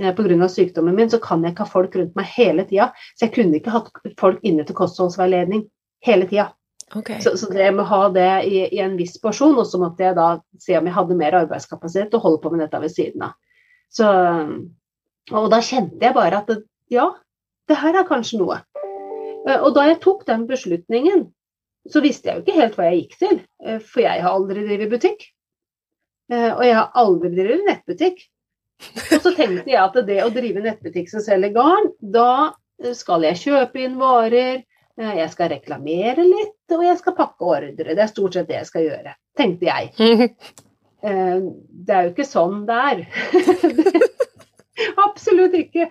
[0.00, 0.48] Eh, Pga.
[0.48, 2.90] sykdommen min så kan jeg ikke ha folk rundt meg hele tida.
[3.16, 5.66] Så jeg kunne ikke hatt folk inne til kostholdsveiledning
[6.06, 6.50] hele tida.
[6.94, 7.20] Okay.
[7.22, 10.02] Så, så, det med å ha det i, i, en viss porsjon, og så måtte
[10.02, 13.28] jeg da se om jeg hadde mer arbeidskapasitet og holde på med dette ved siden
[13.28, 13.36] av.
[13.90, 14.06] Så,
[15.30, 17.06] og da kjente jeg bare at det, ja,
[17.70, 18.58] det her er kanskje noe.
[19.46, 21.28] Eh, og da jeg tok den beslutningen,
[21.90, 23.38] så visste jeg jo ikke helt hva jeg gikk til.
[23.64, 25.28] Eh, for jeg har aldri drevet butikk.
[26.30, 28.24] Eh, og jeg har aldri drevet nettbutikk.
[28.80, 32.54] Og så tenkte jeg at det å drive nettbutikk som selger garn, da
[32.96, 34.62] skal jeg kjøpe inn varer,
[35.00, 37.72] jeg skal reklamere litt, og jeg skal pakke ordre.
[37.76, 40.32] Det er stort sett det jeg skal gjøre, tenkte jeg.
[41.00, 42.98] Det er jo ikke sånn det er.
[45.06, 45.86] Absolutt ikke.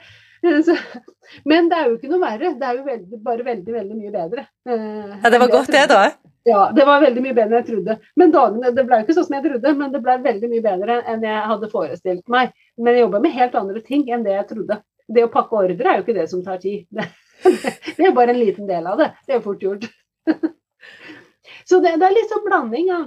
[1.50, 2.52] Men det er jo ikke noe verre.
[2.58, 4.46] Det er jo veldig, bare veldig, veldig mye bedre.
[4.70, 6.02] Eh, ja, Det var godt det, da?
[6.48, 7.98] Ja, det var veldig mye bedre enn jeg trodde.
[8.18, 10.66] Men dagene, Det ble jo ikke sånn som jeg trodde, men det ble veldig mye
[10.66, 12.54] bedre enn jeg hadde forestilt meg.
[12.78, 14.80] Men jeg jobba med helt andre ting enn det jeg trodde.
[15.10, 16.88] Det å pakke ordre er jo ikke det som tar tid.
[17.40, 19.06] Det, er bare en liten del av det.
[19.24, 19.86] Det er fort gjort.
[21.70, 23.06] Så det, det er litt sånn blanding av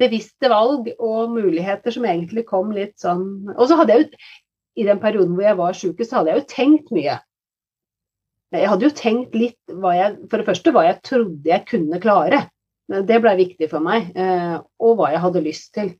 [0.00, 4.20] bevisste valg og muligheter som egentlig kom litt sånn Og så hadde jeg jo
[4.76, 7.18] i den perioden hvor jeg var sjuk, så hadde jeg jo tenkt mye.
[8.54, 12.00] Jeg hadde jo tenkt litt hva jeg, For det første hva jeg trodde jeg kunne
[12.02, 12.46] klare.
[12.86, 14.12] Det ble viktig for meg.
[14.14, 15.90] Eh, og hva jeg hadde lyst til.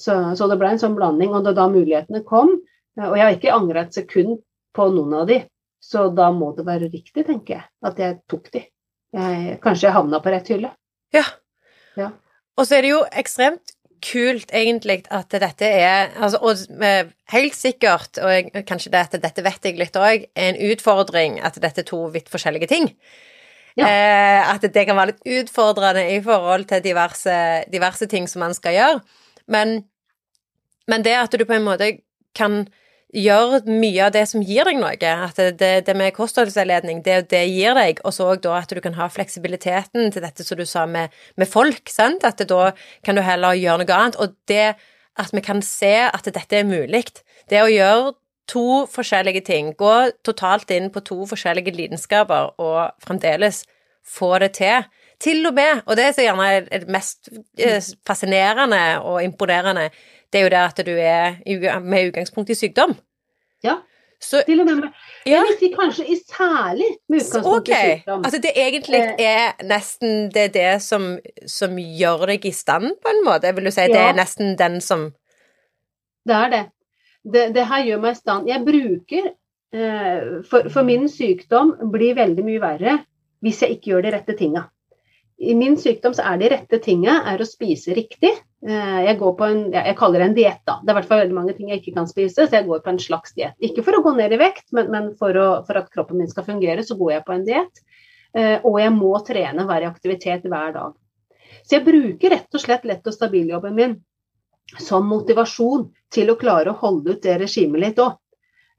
[0.00, 1.34] Så, så det ble en sånn blanding.
[1.36, 2.54] Og da, da mulighetene kom,
[2.98, 4.40] eh, og jeg har ikke angra et sekund
[4.72, 5.42] på noen av de,
[5.82, 8.62] så da må det være riktig, tenker jeg, at jeg tok de.
[9.12, 10.70] Jeg, kanskje jeg havna på rett hylle.
[11.12, 11.26] Ja.
[11.98, 12.12] ja.
[12.56, 18.18] Og så er det jo ekstremt kult, egentlig, at dette er altså, Og helt sikkert,
[18.18, 21.88] og kanskje det at dette vet jeg litt òg, er en utfordring at dette er
[21.88, 22.90] to vidt forskjellige ting.
[23.78, 23.86] Ja.
[23.88, 27.36] Eh, at det kan være litt utfordrende i forhold til diverse,
[27.72, 29.00] diverse ting som man skal gjøre.
[29.52, 29.78] Men,
[30.90, 31.94] men det at du på en måte
[32.36, 32.66] kan
[33.12, 34.96] gjør mye av det som gir deg noe.
[35.26, 38.96] At det, det med kostholdsveiledning, det, det gir deg, og så da at du kan
[38.96, 42.24] ha fleksibiliteten til dette som du sa med, med folk, sant?
[42.24, 42.72] At da
[43.04, 44.18] kan du heller gjøre noe annet.
[44.22, 44.74] Og det
[45.20, 47.04] at vi kan se at dette er mulig,
[47.50, 48.14] det å gjøre
[48.48, 49.92] to forskjellige ting, gå
[50.24, 53.62] totalt inn på to forskjellige lidenskaper og fremdeles
[54.02, 54.88] få det til.
[55.22, 59.90] Til og med, og det som gjerne er mest eh, fascinerende og imponerende,
[60.32, 62.94] det er jo det at du er med utgangspunkt i sykdom.
[63.64, 63.80] Ja.
[64.22, 64.88] Så, til og med med
[65.26, 65.40] ja.
[65.42, 67.74] Jeg si kanskje særlig med utgangspunkt okay.
[67.74, 68.24] i sykdom.
[68.24, 69.14] Altså det egentlig eh.
[69.18, 71.08] er nesten det, er det som,
[71.46, 73.50] som, gjør deg i stand, på en måte?
[73.56, 73.90] Vil du si ja.
[73.90, 75.10] det er nesten den som
[76.22, 76.64] Det er det.
[77.22, 78.48] Det, det her gjør meg i stand.
[78.50, 82.98] Jeg bruker eh, for, for min sykdom blir veldig mye verre
[83.42, 84.68] hvis jeg ikke gjør de rette tinga.
[85.42, 88.30] I min sykdom så er de rette tinga å spise riktig.
[88.62, 90.62] Eh, jeg går på en, jeg kaller det en diett.
[90.62, 92.84] Det er i hvert fall veldig mange ting jeg ikke kan spise, så jeg går
[92.84, 93.56] på en slags diett.
[93.58, 96.30] Ikke for å gå ned i vekt, men, men for, å, for, at kroppen min
[96.30, 97.82] skal fungere, så går jeg på en diett.
[98.38, 100.94] Eh, og jeg må trene, være i aktivitet hver dag.
[101.62, 103.98] Så jeg bruker rett og slett lett og stabil-jobben min
[104.80, 108.14] som motivasjon til å klare å holde ut det regimet litt òg.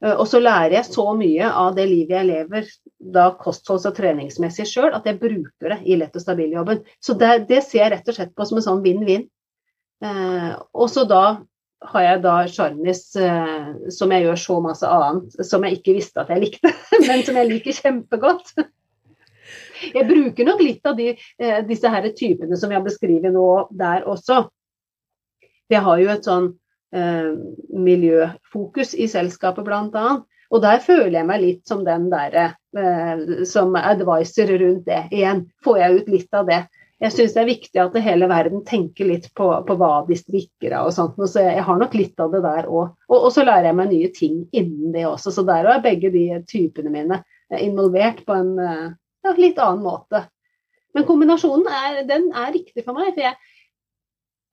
[0.04, 2.68] Eh, og så lærer jeg så mye av det livet jeg lever
[3.14, 6.84] da kostholds- og treningsmessig sjøl, at jeg bruker det i lett og stabil-jobben.
[7.00, 9.26] Så det, det, ser jeg rett og slett på som en sånn vinn-vinn.
[10.04, 11.24] Eh, og så da
[11.84, 16.22] har jeg da Charmis, eh, som jeg gjør så masse annet som jeg ikke visste
[16.22, 16.72] at jeg likte,
[17.08, 18.54] men som jeg liker kjempegodt.
[19.84, 23.48] Jeg bruker nok litt av de, eh, disse her typene som vi har beskrevet nå
[23.76, 24.46] der også.
[25.72, 26.52] Jeg har jo et sånn
[26.94, 30.06] miljøfokus i selskapet bl.a.
[30.54, 35.00] Og der føler jeg meg litt som den derre eh, som advisor rundt det.
[35.10, 36.60] Igjen får jeg ut litt av det
[37.02, 40.76] jeg syns det er viktig at hele verden tenker litt på, på hva de strikker
[40.78, 41.18] av og sånt.
[41.30, 42.94] Så jeg har nok litt av det der òg.
[43.10, 45.34] Og, og, så lærer jeg meg nye ting innen det også.
[45.34, 47.20] Så der er begge de typene mine
[47.58, 50.24] involvert på en ja, litt annen måte.
[50.94, 53.10] Men kombinasjonen er, den er riktig for meg.
[53.16, 53.34] For jeg,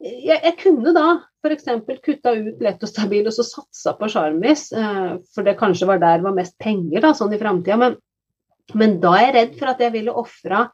[0.01, 1.07] jeg, jeg kunne da
[1.41, 1.67] f.eks.
[2.03, 6.01] kutta ut lett og stabil og så satsa på Charmis, eh, for det kanskje var
[6.01, 7.77] der det var mest penger da, sånn i framtida.
[7.81, 7.97] Men,
[8.77, 10.67] men da er jeg redd for at jeg ville ofra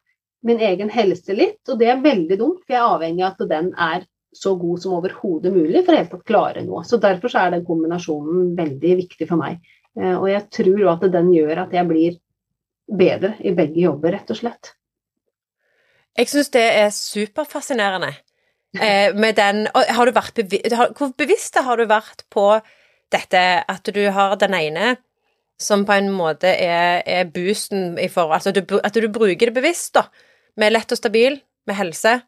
[0.47, 3.49] min egen helse litt, og det er veldig dumt, for jeg er avhengig av at
[3.49, 4.05] den er
[4.37, 6.83] så god som overhodet mulig for helt klare noe.
[6.85, 9.63] Så Derfor så er den kombinasjonen veldig viktig for meg.
[9.97, 12.19] Eh, og jeg tror at den gjør at jeg blir
[12.87, 14.73] bedre i begge jobber, rett og slett.
[16.17, 18.13] Jeg syns det er superfascinerende.
[18.75, 20.41] Eh, med den har du vært
[20.97, 22.49] Hvor bevisst har du vært på
[23.13, 24.97] dette at du har den ene
[25.57, 29.55] som på en måte er, er boosten i forhold Altså du, at du bruker det
[29.55, 30.03] bevisst, da.
[30.57, 32.19] Med lett og stabil, med helse.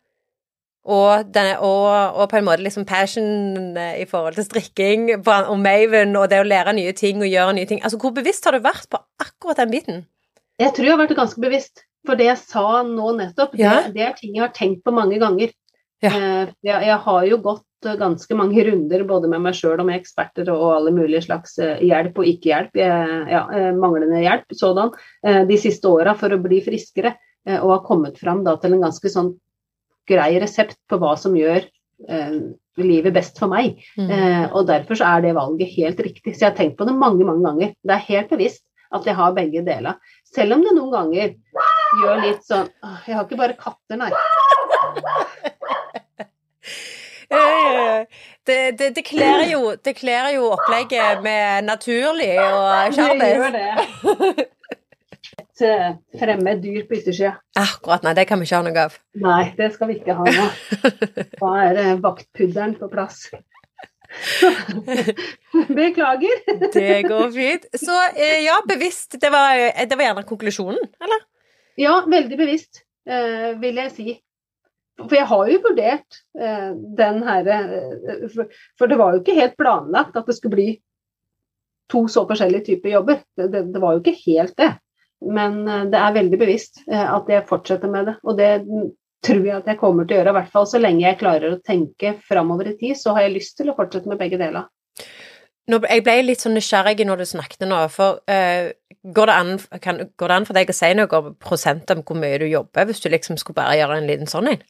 [0.90, 6.16] Og, denne, og, og, på en måte liksom passion i forhold til strikking og Maven
[6.18, 7.84] og det å lære nye ting og gjøre nye ting.
[7.84, 10.02] Altså, Hvor bevisst har du vært på akkurat den biten?
[10.60, 11.86] Jeg tror jeg har vært ganske bevisst.
[12.08, 13.82] For det jeg sa nå nettopp, ja.
[13.84, 15.52] det, det, er ting jeg har tenkt på mange ganger.
[16.04, 16.12] Ja.
[16.12, 17.66] Eh, jeg, jeg, har jo gått
[18.00, 21.80] ganske mange runder både med meg sjøl og med eksperter og alle mulige slags eh,
[21.88, 24.92] hjelp og ikke-hjelp, ja, eh, manglende hjelp sådan,
[25.48, 27.16] de siste åra for å bli friskere.
[27.50, 29.32] Og har kommet fram da, til en ganske sånn
[30.10, 31.62] grei resept på hva som gjør
[32.10, 32.40] eh,
[32.80, 33.80] livet best for meg.
[34.00, 34.10] Mm.
[34.10, 36.36] Eh, og derfor så er det valget helt riktig.
[36.36, 37.76] Så jeg har tenkt på det mange, mange ganger.
[37.84, 40.00] Det er helt bevisst at jeg har begge deler.
[40.26, 41.36] Selv om det noen ganger
[42.00, 42.70] gjør litt sånn
[43.06, 44.10] Jeg har ikke bare katter, nei.
[47.30, 49.60] Det, det, det kler jo,
[50.34, 53.20] jo, opplegget med naturlig og kjærlighet.
[53.20, 53.52] Det gjør
[54.34, 54.48] det.
[55.60, 57.36] Et fremmed dyr på yttersida.
[57.60, 58.98] Akkurat, nei, det kan vi ikke ha noe av.
[59.20, 60.48] Nei, det skal vi ikke ha nå.
[61.36, 63.28] Da er vaktpudderen på plass.
[65.80, 66.40] Beklager.
[66.74, 67.68] det går fint.
[67.78, 69.20] Så eh, ja, bevisst.
[69.22, 71.28] Det var, det var gjerne konklusjonen, eller?
[71.80, 74.18] Ja, veldig bevisst, eh, vil jeg si.
[75.00, 76.70] For jeg har jo vurdert eh,
[77.00, 77.58] den herre
[78.34, 80.70] for, for, det var jo ikke helt planlagt at det skulle bli
[81.90, 83.24] to så forskjellige typer jobber.
[83.38, 84.74] Det, det, det var jo ikke helt det.
[85.26, 88.14] Men det er veldig bevisst at jeg fortsetter med det.
[88.24, 88.52] Og det
[89.26, 90.34] tror jeg at jeg kommer til å gjøre.
[90.34, 93.36] I hvert fall så lenge jeg klarer å tenke framover i tid, så har jeg
[93.36, 94.70] lyst til å fortsette med begge deler.
[95.70, 98.72] Nå, jeg ble litt sånn nysgjerrig når du snakket nå, for uh,
[99.04, 99.52] går, det an,
[99.84, 102.48] kan, går, det an, for deg å si noe om prosent om hvor mye du
[102.50, 104.64] jobber, hvis du liksom skulle bare gjøre en liten sånn en?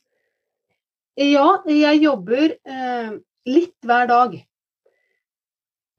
[1.20, 3.10] Ja, jeg jobber eh,
[3.50, 4.38] litt hver dag.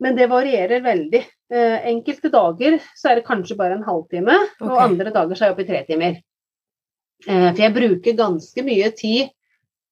[0.00, 1.20] Men det varierer veldig.
[1.52, 4.70] Eh, enkelte dager så er det kanskje bare en halvtime, okay.
[4.70, 6.16] og andre dager så er jeg oppe i tre timer.
[7.26, 9.28] Eh, for jeg bruker ganske mye tid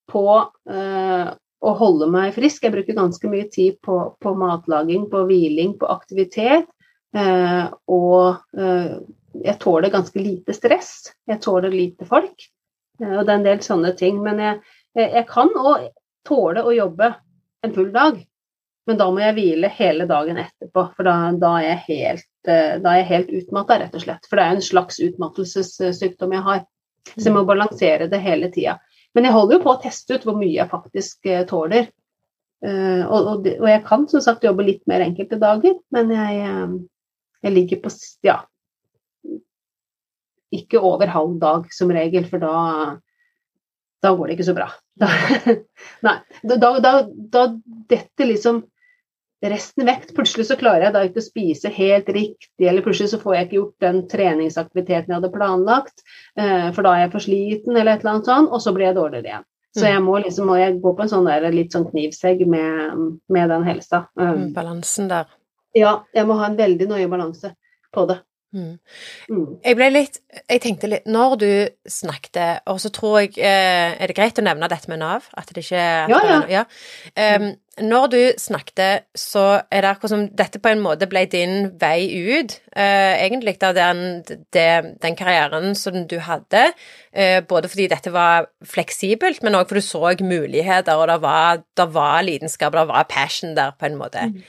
[0.09, 0.25] på
[0.73, 2.65] eh, å holde meg frisk.
[2.65, 6.71] Jeg bruker ganske mye tid på, på matlaging, på hviling, på aktivitet.
[7.17, 8.57] Eh, og
[9.39, 11.11] jeg tåler ganske lite stress.
[11.29, 12.49] Jeg tåler lite folk.
[13.03, 14.23] og det er en del sånne ting.
[14.25, 14.63] Men jeg,
[14.99, 15.89] jeg kan òg
[16.27, 17.13] tåle å jobbe
[17.65, 18.19] en full dag.
[18.89, 22.51] Men da må jeg hvile hele dagen etterpå, for da, da er jeg helt,
[22.83, 24.29] da helt utmatta, rett og slett.
[24.31, 26.63] For det er en slags utmattelsessykdom jeg har.
[27.11, 28.79] Så jeg må balansere det hele tida.
[29.17, 31.91] Men jeg holder jo på å teste ut hvor mye jeg faktisk uh, tåler.
[32.59, 36.57] Og, og, og, jeg kan som sagt jobbe litt mer enkelte dager, men jeg,
[37.47, 37.93] jeg ligger på
[38.27, 38.41] ja,
[40.55, 42.55] ikke over halv dag som regel, for da,
[44.03, 44.69] da går det ikke så bra.
[44.99, 45.09] Da,
[46.07, 47.45] nei, da, da, da
[47.91, 48.63] detter liksom
[49.47, 50.15] resten vekt.
[50.17, 53.47] Plutselig så klarer jeg da ikke å spise helt riktig, eller plutselig så får jeg
[53.47, 56.03] ikke gjort den treningsaktiviteten jeg hadde planlagt,
[56.39, 58.91] eh, for da er jeg for sliten, eller et eller annet sånt, og så blir
[58.91, 59.49] jeg dårligere igjen.
[59.77, 59.91] Så mm.
[59.91, 63.53] jeg må liksom må jeg gå på en sånn der, litt sånn knivsegg med, med
[63.53, 64.07] den helsa.
[64.19, 65.29] Um, Balansen der.
[65.77, 67.53] Ja, jeg må ha en veldig nøye balanse
[67.95, 68.19] på det.
[68.49, 68.79] Mm.
[69.29, 69.49] Mm.
[69.61, 70.15] Jeg ble litt
[70.49, 71.51] Jeg tenkte litt Når du
[71.85, 75.27] snakket, og så tror jeg eh, Er det greit å nevne dette med Nav?
[75.37, 76.39] At det ikke at Ja, ja.
[76.49, 76.63] ja.
[77.37, 81.69] Um, når du snakket, så er det akkurat som dette på en måte ble din
[81.79, 86.65] vei ut, uh, egentlig, av den, det, den, karrieren som du hadde.
[87.15, 91.63] Uh, både fordi dette var fleksibelt, men òg fordi du så muligheter, og det var,
[91.79, 94.27] det var lidenskap, det var passion der, på en måte.
[94.33, 94.43] Mm.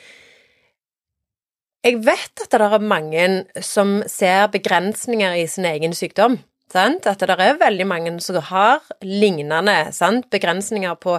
[1.85, 3.25] Jeg vet at det er mange
[3.63, 6.41] som ser begrensninger i sin egen sykdom.
[6.69, 7.07] Sant?
[7.07, 10.27] At det er veldig mange som har lignende sant?
[10.29, 11.15] begrensninger på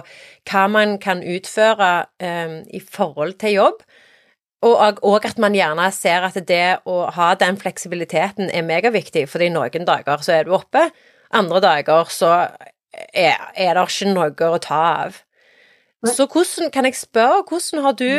[0.47, 1.89] hva man kan utføre
[2.21, 3.81] um, i forhold til jobb.
[4.61, 9.49] Og, og, at man gjerne ser at det å ha den fleksibiliteten er megaviktig, fordi
[9.49, 10.85] noen dager så er du oppe,
[11.33, 12.29] andre dager så
[13.09, 15.17] er, er det ikke noe å ta av.
[16.05, 18.09] Så hvordan, kan jeg spørre, hvordan har du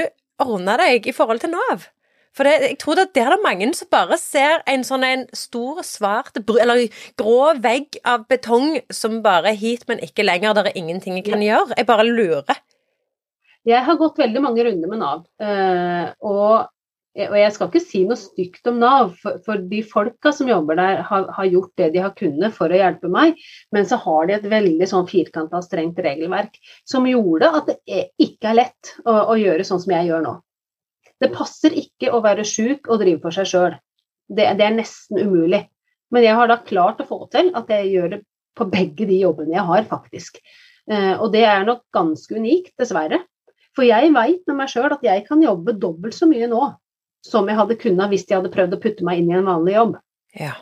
[0.43, 1.86] ordna deg i forhold til Nav?
[2.37, 5.83] For det, jeg tror det, er det mange som bare ser en sånn en stor,
[5.85, 6.87] svart eller
[7.20, 10.57] grå vegg av betong som bare er hit, men ikke lenger.
[10.57, 11.76] Det er ingenting jeg kan gjøre.
[11.76, 12.62] Jeg bare lurer.
[13.68, 15.26] Jeg har gått veldig mange runder med Nav.
[15.45, 16.72] Eh, og,
[17.28, 21.03] og jeg skal ikke si noe stygt om Nav, for, de folka som jobber der,
[21.07, 23.37] har, har, gjort det de har kunnet for å hjelpe meg.
[23.76, 26.57] Men så har de et veldig sånn firkanta, strengt regelverk
[26.89, 30.35] som gjorde at det ikke er lett å gjøre sånn som jeg gjør nå.
[31.23, 33.79] Det passer ikke å være sjuk og drive for seg sjøl.
[34.33, 35.64] Det, det, er nesten umulig.
[36.12, 38.20] Men jeg har da klart å få til at jeg gjør det
[38.59, 40.41] på begge de jobbene jeg har, faktisk.
[40.91, 43.23] Eh, og det er nok ganske unikt, dessverre.
[43.77, 46.66] For jeg veit med meg sjøl at jeg kan jobbe dobbelt så mye nå
[47.25, 49.77] som jeg hadde kunnet hvis de hadde prøvd å putte meg inn i en vanlig
[49.77, 49.97] jobb.
[50.37, 50.57] Ja.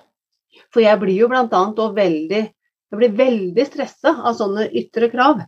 [0.70, 2.42] For jeg blir jo blant annet veldig
[2.90, 5.44] Jeg blir veldig stressa av sånne ytre krav.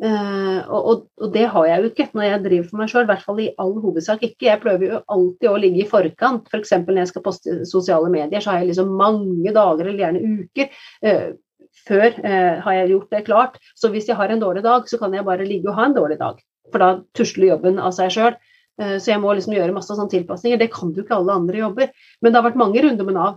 [0.00, 3.10] Eh, og, og, det har jeg jo ikke når jeg driver for meg sjøl, i
[3.10, 4.46] hvert fall i all hovedsak ikke.
[4.48, 6.48] Jeg prøver jo alltid å ligge i forkant.
[6.48, 6.74] F.eks.
[6.76, 10.44] For når jeg skal poste sosiale medier, så har jeg liksom mange dager eller gjerne
[10.44, 10.70] uker
[11.06, 11.26] uh,
[11.86, 13.58] før uh, har jeg gjort det klart.
[13.76, 15.98] Så hvis jeg har en dårlig dag, så kan jeg bare ligge og ha en
[15.98, 16.40] dårlig dag.
[16.70, 18.40] For da tusler jobben av seg sjøl.
[18.80, 20.56] Så jeg må liksom gjøre masse sånne tilpasninger.
[20.56, 21.90] Det kan jo ikke alle andre jobber.
[22.22, 23.34] Men det har vært mange runder med Nav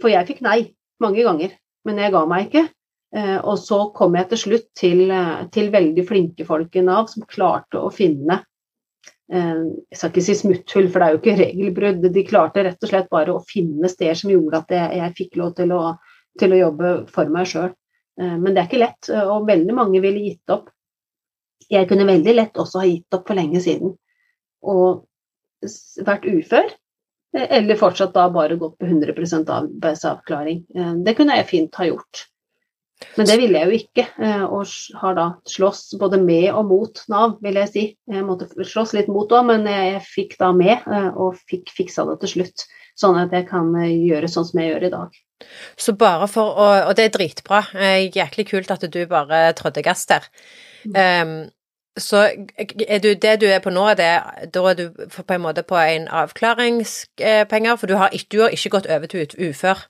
[0.00, 0.72] for jeg fikk nei
[1.02, 1.56] mange ganger,
[1.88, 2.66] men jeg ga meg ikke.
[3.16, 7.08] Eh, og så kom jeg til slutt til, eh, til veldig flinke folk i Nav
[7.10, 8.36] som klarte å finne
[9.32, 12.06] eh, Jeg skal ikke si smutthull, for det er jo ikke regelbrudd.
[12.14, 15.40] De klarte rett og slett bare å finne steder som gjorde at jeg, jeg fikk
[15.42, 15.82] lov til å,
[16.38, 17.72] til å, jobbe for meg sjøl.
[18.20, 20.66] Men det er ikke lett, og veldig mange ville gitt opp.
[21.72, 23.94] Jeg kunne veldig lett også ha gitt opp for lenge siden
[24.60, 25.06] og
[26.04, 26.68] vært ufør.
[27.32, 29.14] Eller fortsatt da bare gått på 100
[29.56, 30.60] arbeidsavklaring.
[31.06, 32.26] Det kunne jeg fint ha gjort.
[33.16, 37.02] Men det ville jeg jo ikke, eh, og har da slåss både med og mot
[37.12, 37.84] Nav, vil jeg si.
[38.10, 42.04] Jeg måtte slåss litt mot òg, men jeg fikk da med, eh, og fikk fiksa
[42.10, 42.66] det til slutt.
[43.00, 45.20] Sånn at jeg kan gjøre sånn som jeg gjør i dag.
[45.80, 47.62] Så bare for å Og det er dritbra.
[48.12, 50.26] Jæklig kult at du bare trådte gass der.
[50.84, 51.48] Um,
[51.96, 52.28] så
[52.58, 54.10] er du, det du er på nå, det,
[54.54, 58.72] da er du på en måte på en avklaringspenger, for du har, du har ikke
[58.76, 59.89] gått over til ufør?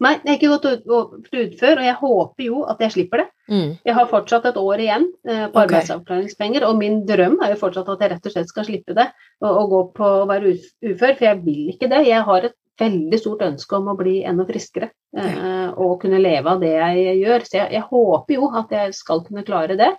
[0.00, 3.26] Nei, jeg har ikke gått ut før, og jeg håper jo at jeg slipper det.
[3.52, 3.72] Mm.
[3.84, 7.90] Jeg har fortsatt et år igjen eh, på arbeidsavklaringspenger, og min drøm er jo fortsatt
[7.92, 9.06] at jeg rett og slett skal slippe det
[9.42, 12.06] og, og gå på å være ufør, for jeg vil ikke det.
[12.08, 16.54] Jeg har et veldig stort ønske om å bli enda friskere eh, og kunne leve
[16.54, 17.44] av det jeg gjør.
[17.44, 19.90] Så jeg, jeg håper jo at jeg skal kunne klare det.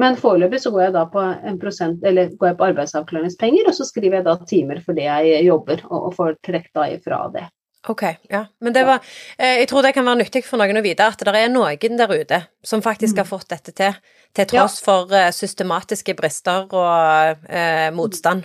[0.00, 3.76] Men foreløpig så går jeg da på en prosent, eller går jeg på arbeidsavklaringspenger, og
[3.76, 7.20] så skriver jeg da timer for det jeg jobber, og, og får trukket da ifra
[7.34, 7.44] det.
[7.88, 8.46] Ok, ja.
[8.64, 9.02] Men det var
[9.36, 11.98] eh, Jeg tror det kan være nyttig for noen å vite at det er noen
[11.98, 13.32] der ute som faktisk har mm.
[13.32, 13.92] fått dette til,
[14.32, 14.84] til tross ja.
[14.86, 18.42] for eh, systematiske brister og eh, motstand.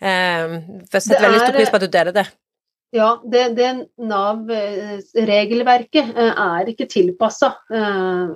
[0.00, 0.60] Eh,
[0.92, 2.26] jeg setter veldig stor pris på at du deler det.
[2.94, 8.28] Ja, det, det Nav-regelverket eh, er ikke tilpassa eh,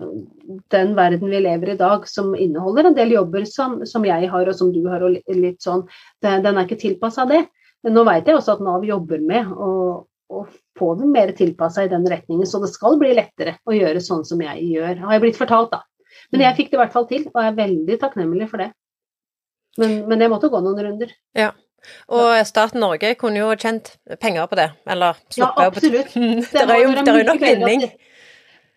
[0.74, 4.28] den verden vi lever i i dag, som inneholder en del jobber som, som jeg
[4.32, 5.02] har og som du har.
[5.04, 5.86] og litt sånn.
[6.24, 7.44] Den er ikke tilpassa det.
[7.86, 9.68] Nå vet jeg også at Nav jobber med å,
[10.28, 10.42] å
[10.78, 14.26] få dem mer tilpassa i den retningen, så det skal bli lettere å gjøre sånn
[14.28, 14.98] som jeg gjør.
[15.04, 15.84] Har jeg blitt fortalt, da.
[16.32, 18.68] Men jeg fikk det i hvert fall til, og jeg er veldig takknemlig for det.
[19.78, 21.14] Men, men jeg måtte gå noen runder.
[21.38, 21.52] Ja.
[22.10, 26.16] Og staten Norge kunne jo tjent penger på det, eller sluppet Ja, absolutt.
[26.52, 27.86] Det, er jo, det er jo nok vinning.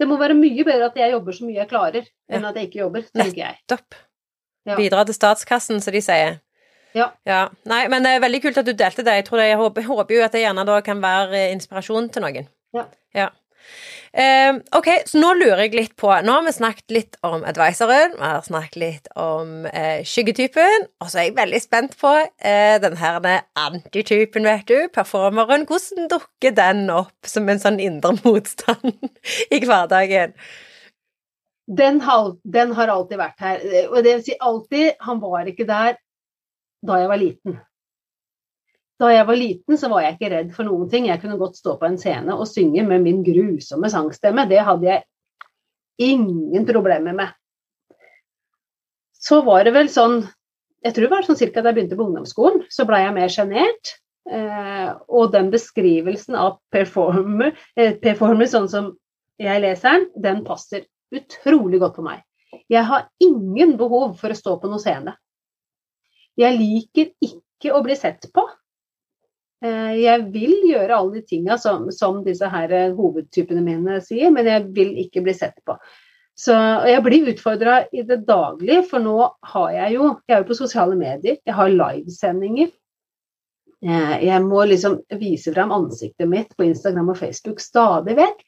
[0.01, 2.69] Det må være mye bedre at jeg jobber så mye jeg klarer, enn at jeg
[2.69, 3.57] ikke jobber, tenker jeg.
[3.59, 3.99] Nettopp.
[4.69, 4.77] Ja.
[4.77, 6.39] Bidra til statskassen, som de sier.
[6.97, 7.11] Ja.
[7.27, 7.43] ja.
[7.69, 9.19] Nei, men det er veldig kult at du delte det.
[9.21, 12.25] Jeg, tror det, jeg håper, håper, jo at det gjerne da kan være inspirasjon til
[12.25, 12.49] noen.
[12.75, 12.87] Ja.
[13.15, 13.29] ja.
[14.11, 18.17] Eh, ok, så nå lurer jeg litt på Nå har vi snakket litt om advisoren,
[18.17, 22.75] vi har snakket litt om eh, skyggetypen, og så er jeg veldig spent på eh,
[22.83, 23.23] den her
[23.55, 25.63] antitypen, vet du, performeren.
[25.69, 28.91] Hvordan dukker den opp som en sånn indre motstand
[29.55, 30.35] i hverdagen?
[31.71, 33.61] Den har, den har alltid vært her.
[33.93, 35.95] Og det vil si alltid, han var ikke der
[36.85, 37.59] da jeg var liten.
[39.01, 41.07] Da jeg var liten, så var jeg ikke redd for noen ting.
[41.09, 44.45] Jeg kunne godt stå på en scene og synge med min grusomme sangstemme.
[44.49, 45.05] Det hadde jeg
[46.01, 47.33] ingen problemer med.
[49.21, 50.23] Så var det vel sånn
[50.81, 53.29] Jeg tror det var sånn cirka da jeg begynte på ungdomsskolen, så blei jeg mer
[53.29, 53.89] sjenert.
[54.25, 58.87] Eh, og den beskrivelsen av performer, eh, performer sånn som
[59.37, 62.23] jeg leser den, den passer utrolig godt på meg.
[62.65, 65.13] Jeg har ingen behov for å stå på noen scene.
[66.39, 68.45] Jeg liker ikke å bli sett på.
[69.65, 74.31] Eh, jeg vil gjøre alle de tinga som, som, disse her eh, hovedtypene mine sier,
[74.33, 75.77] men jeg vil ikke bli sett på.
[76.41, 76.55] Så
[76.87, 79.17] jeg blir utfordra i det daglige, for nå
[79.51, 82.71] har jeg jo Jeg er jo på sosiale medier, jeg har livesendinger.
[83.81, 88.43] Eh, jeg må liksom vise fram ansiktet mitt på Instagram og Facebook stadig vekk.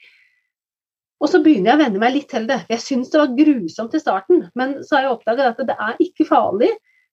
[1.24, 2.64] Og så begynner jeg å venne meg litt til det.
[2.70, 6.02] Jeg syns det var grusomt i starten, men så har jeg oppdaget at det er
[6.04, 6.72] ikke farlig.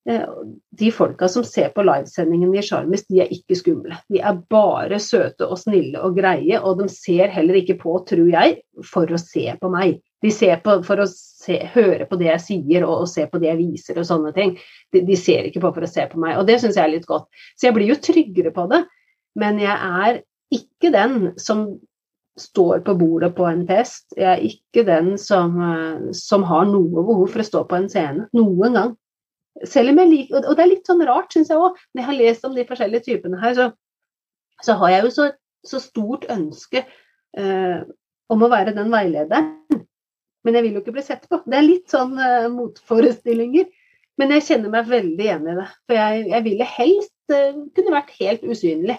[0.08, 0.28] Eh,
[0.70, 3.98] de folka som ser på livesendingen i Sjarmis, de er ikke skumle.
[4.08, 8.30] De er bare søte og snille og greie, og de ser heller ikke på, tror
[8.32, 8.54] jeg,
[8.86, 9.98] for å se på meg.
[10.24, 13.40] De ser på for å se, høre på det jeg sier og, og se på
[13.42, 14.56] det jeg viser og sånne ting.
[14.92, 16.94] De, de ser ikke på for å se på meg, og det syns jeg er
[16.94, 17.28] litt godt.
[17.56, 18.82] Så jeg blir jo tryggere på det,
[19.40, 20.22] men jeg er
[20.56, 21.68] ikke den som
[22.40, 24.06] står på bordet på en fest.
[24.16, 27.88] Jeg er ikke den som, eh, som har noe behov for å stå på en
[27.92, 28.28] scene.
[28.32, 28.96] Noen gang.
[29.60, 31.78] Liker, Og det er litt sånn rart, syns jeg òg.
[31.92, 33.70] Når jeg har lest om de forskjellige typene her, så,
[34.64, 35.28] så har jeg jo så,
[35.66, 36.84] så stort ønske
[37.36, 37.80] eh,
[38.30, 39.84] om å være den veilederen.
[40.44, 41.42] Men jeg vil jo ikke bli sett på.
[41.44, 43.68] Det er litt sånn eh, motforestillinger.
[44.20, 45.68] Men jeg kjenner meg veldig igjen i det.
[45.88, 48.98] For jeg, jeg ville helst eh, kunne vært helt usynlig.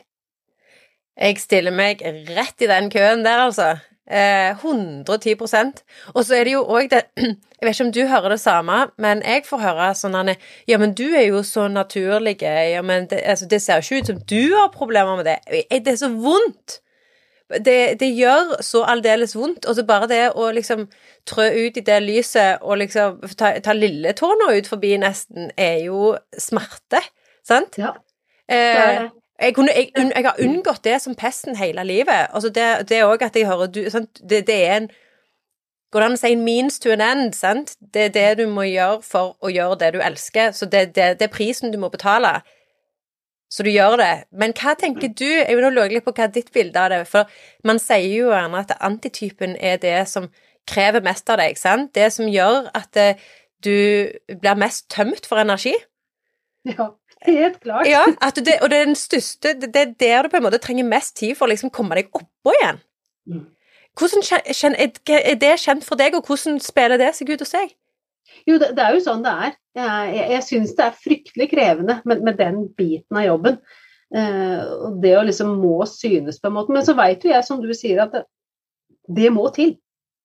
[1.21, 2.01] Jeg stiller meg
[2.31, 3.73] rett i den køen der, altså.
[4.09, 5.83] Eh, 110%
[6.15, 7.03] Og så er det jo òg det
[7.61, 10.79] Jeg vet ikke om du hører det samme, men jeg får høre sånn at Ja,
[10.81, 12.39] men du er jo så naturlig.
[12.41, 15.37] Ja, men det, altså, det ser jo ikke ut som du har problemer med det.
[15.69, 16.81] Det er så vondt.
[17.51, 19.67] Det, det, gjør så aldeles vondt.
[19.69, 20.87] Og så bare det å liksom
[21.29, 26.15] trø ut i det lyset og liksom ta, ta lilletåna ut forbi nesten, er jo
[26.33, 27.03] smerte.
[27.45, 27.77] Sant?
[27.77, 27.93] Ja.
[28.49, 29.05] Eh,
[29.41, 32.29] jeg, kunne, jeg, jeg, har unngått det som pesten hele livet.
[32.29, 34.91] Altså det er òg at jeg hører du, det, det, er en
[35.91, 37.33] Går det an å si en means to an end?
[37.35, 37.73] sant?
[37.93, 40.53] Det er det du må gjøre for å gjøre det du elsker.
[40.55, 42.37] Så det, det, det er prisen du må betale
[43.51, 44.11] så du gjør det.
[44.31, 45.27] Men hva tenker du?
[45.27, 47.01] Jeg vil lure litt på hva ditt bilde av det.
[47.09, 47.27] For
[47.67, 50.29] man sier jo gjerne at antitypen er det som
[50.71, 51.91] krever mest av deg, sant?
[51.97, 53.19] Det som gjør at eh,
[53.65, 55.73] du blir mest tømt for energi.
[56.69, 56.93] Ja,
[57.27, 57.87] helt klart.
[57.89, 58.05] Ja,
[58.35, 61.15] det, og det er den største Det er der du på en måte trenger mest
[61.19, 62.81] tid for å liksom komme deg oppå igjen.
[63.29, 63.45] Mm.
[63.99, 64.23] Hvordan,
[65.11, 67.73] er det kjent for deg, og hvordan spiller det seg ut hos deg?
[68.47, 69.55] Jo, det, det, er jo sånn det er.
[69.77, 73.59] Jeg, jeg, jeg syns det er fryktelig krevende med, med den biten av jobben.
[74.15, 74.71] Eh,
[75.03, 76.75] det å liksom må synes på en måte.
[76.75, 78.25] Men så veit jo jeg, som du sier, at det,
[79.21, 79.75] det må til.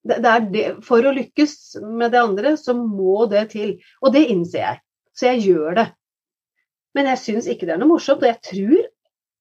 [0.07, 0.20] Det,
[0.55, 3.76] det for å lykkes med det andre, så må det til.
[4.03, 4.82] Og det innser jeg.
[5.16, 5.86] Så jeg gjør det.
[6.97, 8.24] Men jeg syns ikke det er noe morsomt.
[8.24, 8.88] Og jeg tror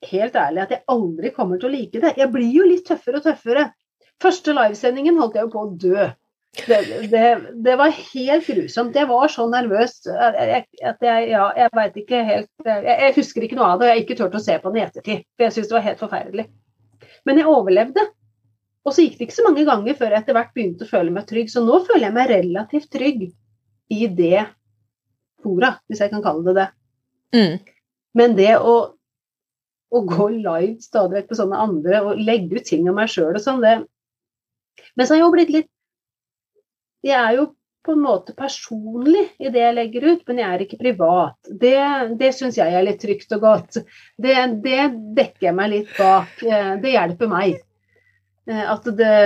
[0.10, 2.14] helt ærlig at jeg aldri kommer til å like det.
[2.20, 3.70] Jeg blir jo litt tøffere og tøffere.
[4.22, 6.10] Første livesendingen holdt jeg jo på å dø.
[6.56, 6.78] Det,
[7.12, 7.24] det,
[7.66, 8.96] det, var helt grusomt.
[8.96, 10.38] Jeg var så nervøs at
[11.04, 13.98] jeg, ja, jeg veit ikke helt jeg, jeg, husker ikke noe av det, og jeg
[13.98, 15.26] har ikke turt å se på den i ettertid.
[15.36, 16.46] For jeg syns det var helt forferdelig.
[17.28, 18.06] Men jeg overlevde.
[18.86, 21.12] Og så gikk det ikke så mange ganger før jeg etter hvert begynte å føle
[21.14, 21.52] meg trygg.
[21.52, 23.28] Så nå føler jeg meg relativt trygg
[23.96, 24.46] i det
[25.44, 26.68] fora, hvis jeg kan kalle det det.
[27.34, 27.60] Mm.
[28.16, 28.76] Men det å,
[29.92, 33.34] å gå live stadig vekk på sånne andre og legge ut ting om meg sjøl
[33.34, 33.82] og sånn, det
[34.96, 35.72] Men så har jeg jo blitt litt
[37.06, 37.50] jeg er jo
[37.86, 41.38] på en måte personlig i det jeg legger ut, men jeg er ikke privat.
[41.46, 41.76] Det,
[42.18, 43.78] det syns jeg er litt trygt og godt.
[44.18, 44.34] Det,
[44.66, 44.80] det,
[45.18, 46.34] dekker jeg meg litt bak.
[46.42, 47.60] Eh, det hjelper meg.
[48.50, 49.20] Eh, at det,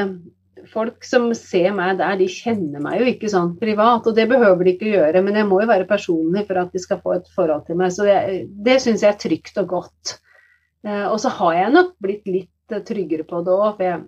[0.73, 4.07] folk som ser meg der, de kjenner meg jo ikke sånn privat.
[4.07, 6.83] Og det behøver de ikke gjøre, men jeg må jo være personlig for at de
[6.83, 7.93] skal få et forhold til meg.
[7.95, 8.19] Så det,
[8.65, 10.15] det syns jeg er trygt og godt.
[10.87, 14.03] Eh, og så har jeg nok blitt litt tryggere på det òg, for jeg,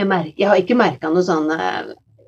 [0.00, 1.52] jeg, merker, jeg har ikke merka noe sånn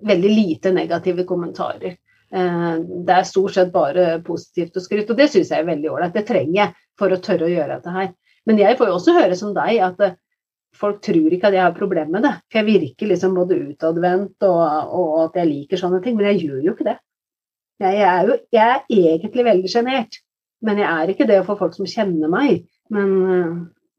[0.06, 1.96] veldig lite negative kommentarer.
[2.30, 2.74] Eh,
[3.06, 6.16] det er stort sett bare positivt og skryt, og det syns jeg er veldig ålreit.
[6.16, 8.10] Det trenger jeg for å tørre å gjøre dette her.
[8.48, 10.16] Men jeg får jo også høre som deg at eh,
[10.78, 12.34] folk tror ikke at jeg har problemer med det.
[12.48, 14.62] For jeg virker liksom både utadvendt og,
[14.98, 16.98] og, at jeg liker sånne ting, men jeg gjør jo ikke det.
[17.82, 20.18] Jeg er jo jeg er egentlig veldig sjenert,
[20.66, 22.64] men jeg er ikke det for folk som kjenner meg.
[22.94, 23.12] Men,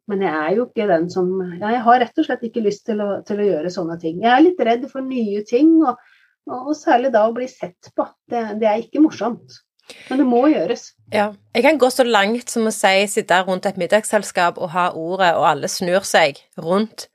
[0.09, 1.29] men jeg er jo ikke den som
[1.61, 4.19] Jeg har rett og slett ikke lyst til å, til å, gjøre sånne ting.
[4.25, 6.01] Jeg er litt redd for nye ting, og,
[6.49, 8.07] og særlig da å bli sett på.
[8.29, 9.61] Det, det, er ikke morsomt.
[10.09, 10.91] Men det må gjøres.
[11.13, 11.31] Ja.
[11.55, 15.33] Jeg kan gå så langt som å si sitte rundt et middagsselskap og ha ordet,
[15.37, 17.07] og alle snur seg rundt.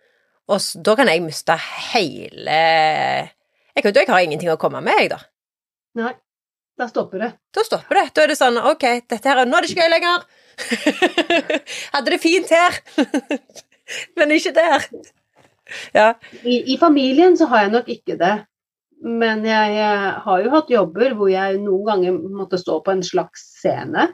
[0.51, 2.59] Og da kan jeg miste hele
[3.75, 5.23] Jeg, jeg har ingenting å komme med, jeg, da.
[5.99, 6.13] Nei.
[6.79, 7.31] Da stopper det.
[7.55, 8.09] Da stopper det.
[8.15, 10.25] Da er det sånn OK, dette her, nå er det ikke gøy lenger.
[11.95, 12.81] Hadde det fint her,
[14.19, 14.89] men ikke der.
[15.95, 16.09] Ja.
[16.43, 18.35] I, I, familien så har jeg nok ikke det.
[19.05, 23.03] Men jeg, jeg, har jo hatt jobber hvor jeg noen ganger måtte stå på en
[23.05, 24.09] slags scene.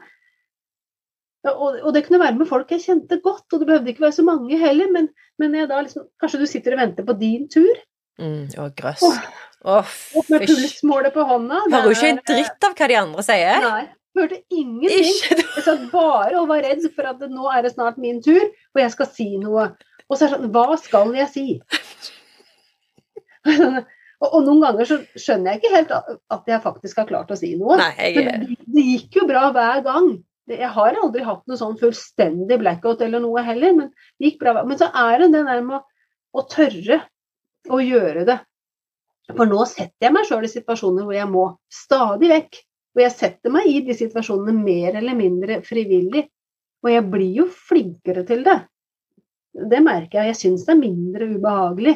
[1.47, 4.17] Og, og, det kunne være med folk jeg kjente godt, og det behøvde ikke være
[4.19, 4.91] så mange heller.
[4.93, 5.07] Men,
[5.41, 7.71] men liksom, kanskje du sitter og venter på din tur.
[8.21, 9.05] Mm, å, grøss.
[9.07, 9.95] Oh, oh,
[10.29, 11.63] med pulsmålet på hånda.
[11.71, 13.65] Hører jo ikke en dritt av hva de andre sier.
[13.65, 13.87] Nei.
[14.11, 15.07] Hørte ingenting.
[15.39, 18.43] Jeg satt bare og var redd for at nå er det snart min tur,
[18.75, 19.69] og jeg skal si noe.
[20.11, 21.45] Og så er det sånn Hva skal jeg si?
[24.21, 27.37] og, og, noen ganger så skjønner jeg ikke helt at jeg faktisk har klart å
[27.39, 27.79] si noe.
[27.81, 28.27] Nei, jeg...
[28.27, 30.11] det, det gikk jo bra hver gang.
[30.51, 34.61] Jeg har aldri hatt noe sånn fullstendig blackout eller noe heller, men det gikk bra.
[34.67, 35.83] Men så er det det der med å,
[36.37, 37.03] å tørre
[37.71, 38.39] å gjøre det.
[39.31, 42.61] For nå setter jeg meg sjøl i situasjoner hvor jeg må stadig vekk
[42.91, 46.25] og jeg setter meg i de situasjonene mer eller mindre frivillig.
[46.81, 48.57] Og jeg blir jo flinkere til det.
[49.51, 50.31] Det merker jeg.
[50.31, 51.95] Jeg syns det er mindre ubehagelig.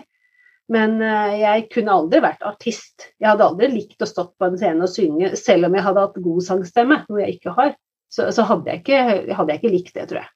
[0.74, 3.09] Men eh, jeg kunne aldri vært artist.
[3.20, 6.05] Jeg hadde aldri likt å stått på en scene og synge, selv om jeg hadde
[6.07, 7.76] hatt god sangstemme, noe jeg ikke har.
[8.11, 9.01] Så, så hadde, jeg ikke,
[9.36, 10.32] hadde, jeg ikke, likt det, tror jeg.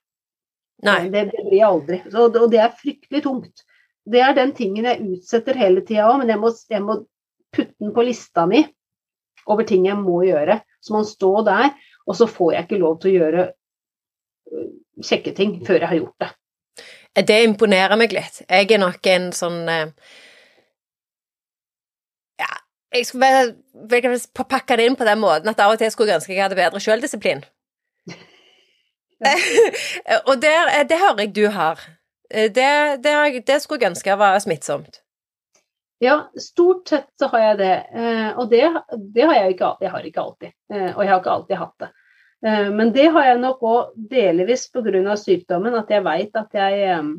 [0.86, 1.00] Nei.
[1.12, 2.00] Det, det blir jeg aldri.
[2.12, 3.64] Så, og det er fryktelig tungt.
[4.10, 7.02] Det er den tingen jeg utsetter hele tida òg, men jeg må, jeg må,
[7.50, 8.60] putte den på lista mi
[9.50, 10.60] over ting jeg må gjøre.
[10.78, 11.72] Så må den stå der,
[12.06, 13.46] og så får jeg ikke lov til å gjøre
[14.54, 14.68] øh,
[15.08, 16.30] kjekke ting før jeg har gjort det.
[17.16, 18.42] Det imponerer meg litt.
[18.46, 19.88] Jeg er nok en sånn eh,
[22.38, 22.50] Ja,
[22.94, 23.54] jeg skulle
[23.90, 26.44] bare pakke det inn på den måten at av og til skulle jeg ønske jeg
[26.44, 27.42] hadde bedre sjøldisiplin.
[30.28, 31.82] og det, eh, det, hører jeg du har.
[32.30, 35.02] Eh, det, det, det, skulle jeg ønske var smittsomt.
[36.00, 37.74] Ja, stort sett så har jeg det.
[38.40, 38.62] Og det,
[39.12, 40.52] det har jeg ikke, jeg har ikke alltid.
[40.72, 41.90] Og jeg har ikke alltid hatt det.
[42.46, 45.16] Eh, men det har jeg nok òg delvis pga.
[45.16, 47.10] sykdommen, at jeg veit at jeg eh,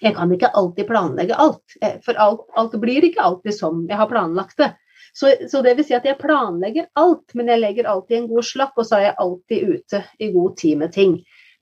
[0.00, 1.76] jeg kan ikke alltid planlegge alt.
[1.82, 4.72] Eh, for alt, alt, blir ikke alltid som jeg har planlagt det.
[5.12, 8.46] Så, så, det vil si at jeg planlegger alt, men jeg legger alltid en god
[8.46, 11.16] slapp, og så er jeg alltid ute i god tid med ting.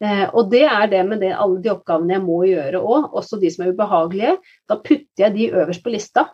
[0.05, 3.41] Eh, og det er det med det, alle de oppgavene jeg må gjøre òg, også
[3.43, 4.37] de som er ubehagelige.
[4.71, 6.29] Da putter jeg de øverst på lista,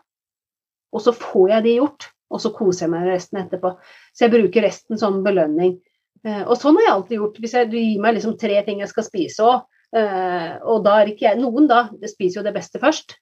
[0.93, 2.11] og så får jeg de gjort.
[2.35, 3.71] Og så koser jeg meg med resten etterpå.
[4.11, 5.77] Så jeg bruker resten som belønning.
[6.25, 7.39] Eh, og sånn har jeg alltid gjort.
[7.43, 9.67] Hvis jeg, du gir meg liksom tre ting jeg skal spise òg,
[9.97, 13.19] eh, og da er ikke jeg Noen da spiser jo det beste først.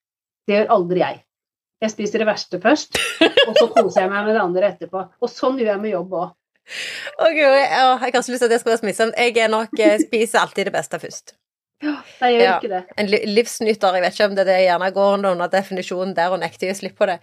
[0.47, 1.23] Det gjør aldri jeg.
[1.83, 2.99] Jeg spiser det verste først,
[3.49, 5.03] og så koser jeg meg med det andre etterpå.
[5.19, 6.33] Og sånn gjør jeg med jobb òg.
[7.19, 9.17] Okay, jeg, jeg har ikke lyst til at det skal være smittsomt.
[9.19, 11.35] Jeg er nok eh, spiser alltid det beste først.
[11.83, 12.55] Ja, jeg gjør ja.
[12.61, 12.83] ikke det.
[13.03, 13.97] En livsnyter.
[13.99, 17.03] Jeg vet ikke om det, det gjerne går under definisjonen der og nekter å slippe
[17.03, 17.19] på det.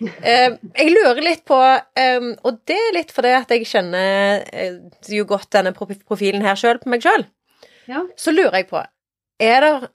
[0.00, 4.78] Uh, jeg lurer litt på, um, og det er litt fordi at jeg kjenner uh,
[5.12, 7.26] jo godt denne profilen her sjøl på meg sjøl,
[7.90, 8.06] ja.
[8.16, 8.80] så lurer jeg på
[9.42, 9.90] Er det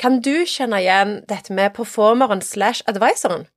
[0.00, 3.48] Kan du kjenne igjen dette med performeren slash advisoren?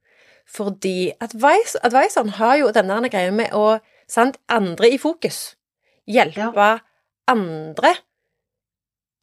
[0.49, 3.77] Fordi advis, advisoren har jo denne greia med å
[4.11, 5.53] sant, andre i fokus.
[6.09, 6.73] Hjelpe ja.
[7.31, 7.93] andre.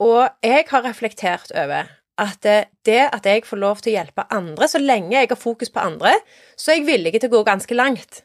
[0.00, 1.90] Og jeg har reflektert over
[2.20, 5.72] at det at jeg får lov til å hjelpe andre, så lenge jeg har fokus
[5.72, 6.12] på andre,
[6.56, 8.22] så er jeg villig til å gå ganske langt.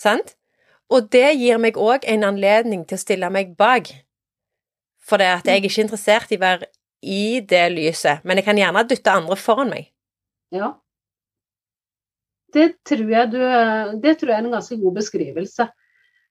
[0.00, 0.34] Sant?
[0.92, 3.90] Og det gir meg òg en anledning til å stille meg bak.
[5.04, 6.70] For det at jeg er ikke interessert i å være
[7.04, 9.90] i det lyset, men jeg kan gjerne dytte andre foran meg.
[10.54, 10.72] Ja.
[12.54, 13.40] Det tror jeg, du,
[14.00, 15.66] det tror jeg er en ganske god beskrivelse.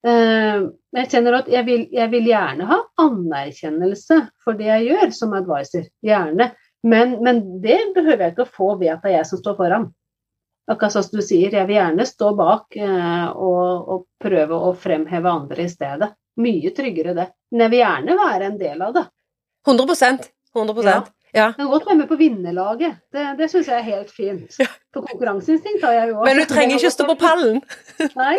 [0.04, 0.64] Eh,
[0.98, 5.36] jeg kjenner at jeg vil, jeg vil, gjerne ha anerkjennelse for det jeg gjør som
[5.38, 5.86] advisor.
[6.04, 6.50] Gjerne.
[6.84, 9.56] Men, men, det behøver jeg ikke å få ved at det er jeg som står
[9.60, 9.88] foran.
[10.68, 15.32] Akkurat som du sier, jeg vil gjerne stå bak eh, og, og, prøve å fremheve
[15.32, 16.14] andre i stedet.
[16.40, 17.28] Mye tryggere det.
[17.52, 19.04] Men jeg vil gjerne være en del av det.
[19.68, 21.02] 100% 100 ja.
[21.34, 21.48] Ja.
[21.50, 22.98] Jeg kan godt være med på vinnerlaget.
[23.12, 24.54] Det, det syns jeg er helt fint.
[24.62, 24.68] Ja.
[24.94, 26.28] På konkurranseinstinkt har jeg jo også.
[26.30, 27.58] Men du trenger ikke stå på pallen?
[28.22, 28.36] Nei.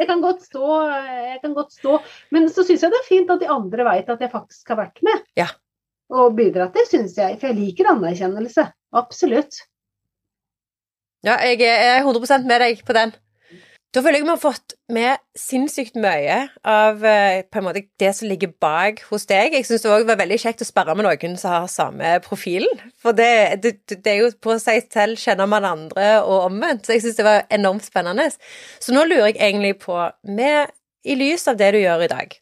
[0.00, 0.64] Jeg kan godt stå.
[0.88, 2.00] Jeg kan godt stå.
[2.34, 4.80] Men så syns jeg det er fint at de andre veit at jeg faktisk har
[4.82, 5.22] vært med.
[5.38, 5.46] Ja.
[6.08, 7.36] Og bidra til, syns jeg.
[7.40, 8.64] For jeg liker anerkjennelse.
[8.96, 9.62] Absolutt.
[11.26, 13.12] Ja, jeg er 100% med deg på den.
[13.88, 16.34] Da føler jeg vi har fått med sinnssykt mye
[16.68, 19.54] av eh, måte det som ligger bak hos deg.
[19.56, 22.82] Jeg syns det òg var veldig kjekt å sperre med noen som har samme profilen.
[23.00, 26.84] For det, det, det er jo på seg selv kjenner man andre og omvendt.
[26.84, 28.28] Så jeg syns det var enormt spennende.
[28.76, 29.96] Så nå lurer jeg egentlig på,
[30.36, 30.74] med,
[31.08, 32.36] i lys av det du gjør i dag,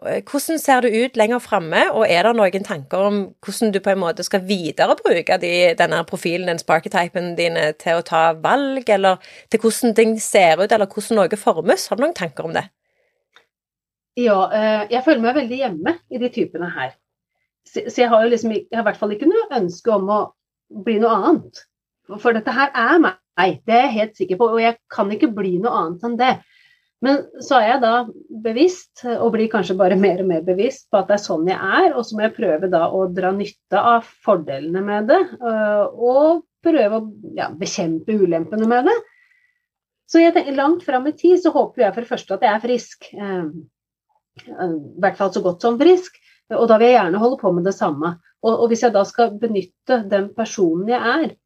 [0.00, 3.92] hvordan ser det ut lenger framme, og er det noen tanker om hvordan du på
[3.92, 9.20] en måte skal viderebruke de, denne profilen, den sparketypen dine, til å ta valg, eller
[9.52, 11.88] til hvordan ting ser ut, eller hvordan noe formes?
[11.90, 12.64] Har du noen tanker om det?
[14.18, 16.94] Ja, eh, jeg føler meg veldig hjemme i de typene her.
[17.68, 20.20] Så jeg har jo liksom, jeg har i hvert fall ikke noe ønske om å
[20.86, 21.66] bli noe annet.
[22.18, 25.30] For dette her er meg, det er jeg helt sikker på, og jeg kan ikke
[25.36, 26.32] bli noe annet enn det.
[27.04, 27.92] Men så er jeg da
[28.44, 31.56] bevisst, og blir kanskje bare mer og mer bevisst på at det er sånn jeg
[31.56, 35.86] er, og så må jeg prøve da å dra nytte av fordelene med det, øh,
[35.96, 37.06] og prøve å
[37.38, 38.98] ja, bekjempe ulempene med det.
[40.10, 42.52] Så jeg tenker, langt fram i tid så håper jeg for det første at jeg
[42.52, 43.08] er frisk.
[43.16, 43.50] Øh,
[44.50, 46.18] øh, I hvert fall så godt som frisk.
[46.50, 48.16] Og da vil jeg gjerne holde på med det samme.
[48.42, 51.36] Og, og hvis jeg da skal benytte den personen jeg er,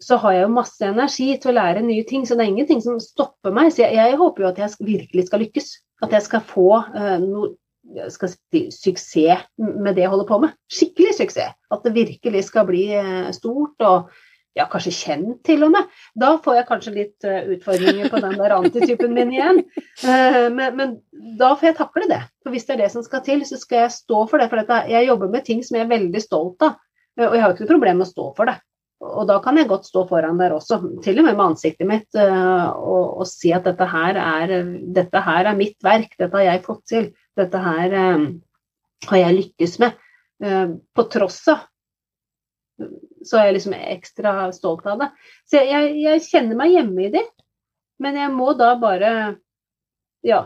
[0.00, 2.80] så har jeg jo masse energi til å lære nye ting, så det er ingenting
[2.84, 3.72] som stopper meg.
[3.74, 5.74] Så jeg, jeg håper jo at jeg virkelig skal lykkes.
[6.00, 7.52] At jeg skal få uh, noe
[8.12, 10.56] skal si, suksess med det jeg holder på med.
[10.72, 11.54] Skikkelig suksess.
[11.72, 14.12] At det virkelig skal bli uh, stort og
[14.56, 15.92] ja, kanskje kjent til og med.
[16.18, 19.62] Da får jeg kanskje litt uh, utfordringer på den der antitypen min igjen.
[20.00, 20.96] Men, men,
[21.36, 22.22] da får jeg takle det.
[22.40, 24.48] For hvis det er det som skal til, så skal jeg stå for det.
[24.48, 26.80] For jeg jobber med ting som jeg er veldig stolt av.
[27.20, 28.56] Og jeg har ikke noe problem med å stå for det.
[29.00, 32.08] Og da kan jeg godt stå foran der også, til og med med ansiktet mitt,
[32.18, 34.54] uh, og, og, si at dette her, er,
[34.96, 38.26] dette her, er, mitt verk, dette har jeg fått til, dette her uh,
[39.08, 39.96] har jeg lykkes med.
[40.44, 41.66] Uh, på tross av
[42.80, 45.08] så er jeg liksom ekstra stolt av det.
[45.44, 47.26] Så jeg, jeg kjenner meg hjemme i det,
[48.00, 49.10] men jeg må da bare
[50.24, 50.38] ja,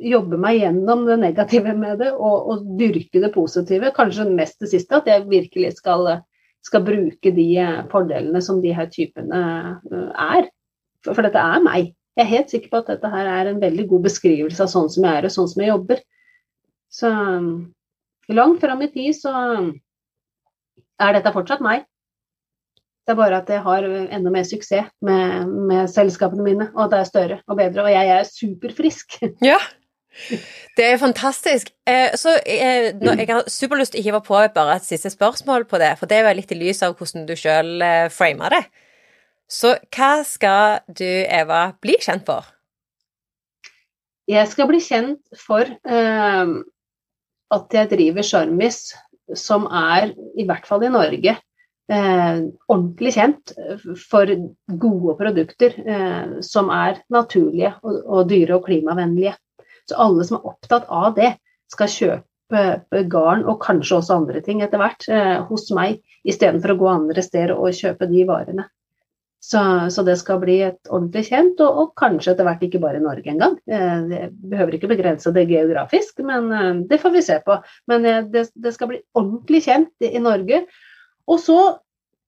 [0.00, 3.92] jobbe meg gjennom det negative med det og, og, dyrke det positive.
[3.92, 6.08] Kanskje mest det siste, at jeg virkelig skal,
[6.64, 7.48] skal bruke de
[7.92, 9.42] fordelene som de her typene
[9.92, 10.50] eh, er.
[11.04, 11.92] For, dette er meg.
[12.14, 14.90] Jeg er helt sikker på at dette her er en veldig god beskrivelse av sånn
[14.92, 16.04] som jeg er og sånn som jeg jobber.
[16.94, 17.10] Så
[18.30, 19.32] langt fram i tid så
[21.02, 21.84] er dette fortsatt meg.
[23.04, 26.94] Det er bare at jeg har enda mer suksess med, med selskapene mine, og at
[26.94, 27.84] det er større og bedre.
[27.84, 29.18] Og jeg er superfrisk.
[29.44, 29.58] Ja,
[30.76, 31.70] det er fantastisk.
[31.88, 35.80] Eh, så eh, jeg har superlyst til å hive på bare et siste spørsmål på
[35.82, 38.64] det, for det jo litt i lys av hvordan du sjøl eh, framer det.
[39.50, 42.48] Så hva skal du, Eva, bli kjent for?
[44.30, 46.54] Jeg skal bli kjent for eh,
[47.54, 48.86] at jeg driver Sjarmis,
[49.36, 51.36] som er, i hvert fall i Norge,
[51.92, 52.38] eh,
[52.72, 53.52] ordentlig kjent
[54.00, 54.32] for
[54.80, 59.36] gode produkter uh, som er naturlige og, og dyre og klimavennlige.
[59.90, 61.34] Så alle som er opptatt av det,
[61.72, 66.80] skal kjøpe garn og kanskje også andre ting etter hvert eh, hos meg, istedenfor å
[66.80, 68.68] gå andre steder og kjøpe de varene.
[69.44, 69.60] Så,
[69.90, 73.04] så, det skal bli et ordentlig kjent, og, og, kanskje etter hvert ikke bare i
[73.04, 73.58] Norge engang.
[73.68, 77.58] Eh, det behøver ikke begrense det geografisk, men eh, det får vi se på.
[77.92, 80.62] Men eh, det, det, skal bli ordentlig kjent i, Norge.
[81.28, 81.58] Og så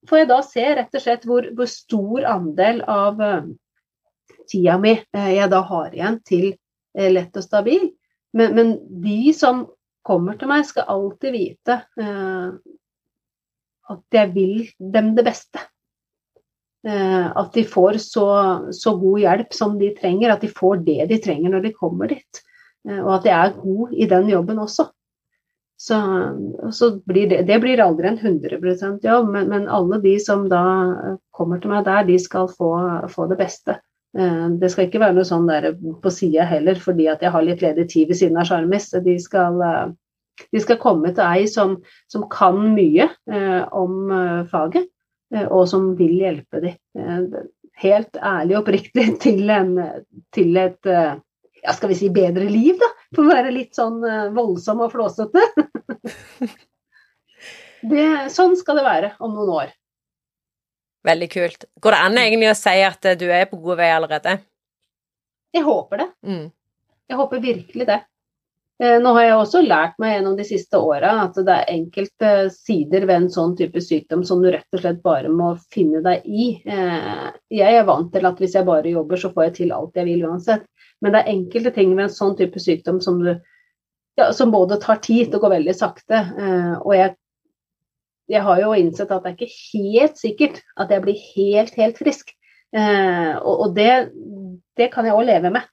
[0.09, 3.25] får jeg da se rett og slett hvor, hvor stor andel av
[4.47, 6.66] tida mi jeg da har igjen til Eh,
[6.97, 7.89] lett og stabil.
[8.37, 8.73] Men, men,
[9.03, 9.65] de som
[10.07, 12.49] kommer til meg, skal alltid vite eh,
[13.91, 15.63] at jeg vil dem det beste.
[16.87, 18.27] Eh, at de får så,
[18.75, 22.11] så, god hjelp som de trenger, at de får det de trenger når de kommer
[22.13, 22.43] dit.
[22.87, 24.89] Eh, og at jeg er god i den jobben også.
[25.77, 25.97] Så,
[26.73, 30.61] så blir det, det, blir aldri en 100% jobb, men, men, alle de som da
[31.37, 32.71] kommer til meg der, de skal få,
[33.13, 33.77] få det beste.
[34.15, 37.45] Eh, det skal ikke være noe sånn der på sida heller, fordi at jeg har
[37.45, 38.89] litt ledig tid ved siden av Sjarmis.
[39.03, 39.81] De, eh,
[40.53, 41.77] de, skal komme til ei som,
[42.11, 44.13] som kan mye eh, om
[44.51, 44.89] faget,
[45.51, 47.33] og som vil hjelpe dem.
[47.77, 49.75] Helt ærlig og oppriktig til, en,
[50.33, 52.93] til et ja, skal vi si bedre liv, da.
[53.15, 53.99] For å være litt sånn
[54.35, 55.43] voldsom og flåsete.
[57.91, 59.75] det, sånn skal det være om noen år.
[61.05, 61.65] Veldig kult.
[61.81, 64.37] Går det an egentlig å si at du er på god vei allerede?
[65.55, 66.07] Jeg håper det.
[66.27, 66.45] Mm.
[67.07, 68.01] Jeg håper virkelig det.
[68.83, 72.31] Eh, nå har jeg også lært meg gjennom de siste åra at det er enkelte
[72.53, 76.25] sider ved en sånn type sykdom som du rett og slett bare må finne deg
[76.29, 76.49] i.
[76.61, 77.23] Eh,
[77.57, 80.09] jeg er vant til at hvis jeg bare jobber, så får jeg til alt jeg
[80.11, 80.67] vil uansett.
[81.01, 83.33] Men det er enkelte ting ved en sånn type sykdom som, du,
[84.19, 86.21] ja, som både tar tid og går veldig sakte.
[86.37, 87.15] Eh, og jeg
[88.27, 91.99] jeg har jo innsett at det er ikke helt sikkert at jeg blir helt, helt
[91.99, 92.33] frisk.
[92.75, 94.11] Eh, og, og det,
[94.77, 95.69] det, kan jeg òg leve med.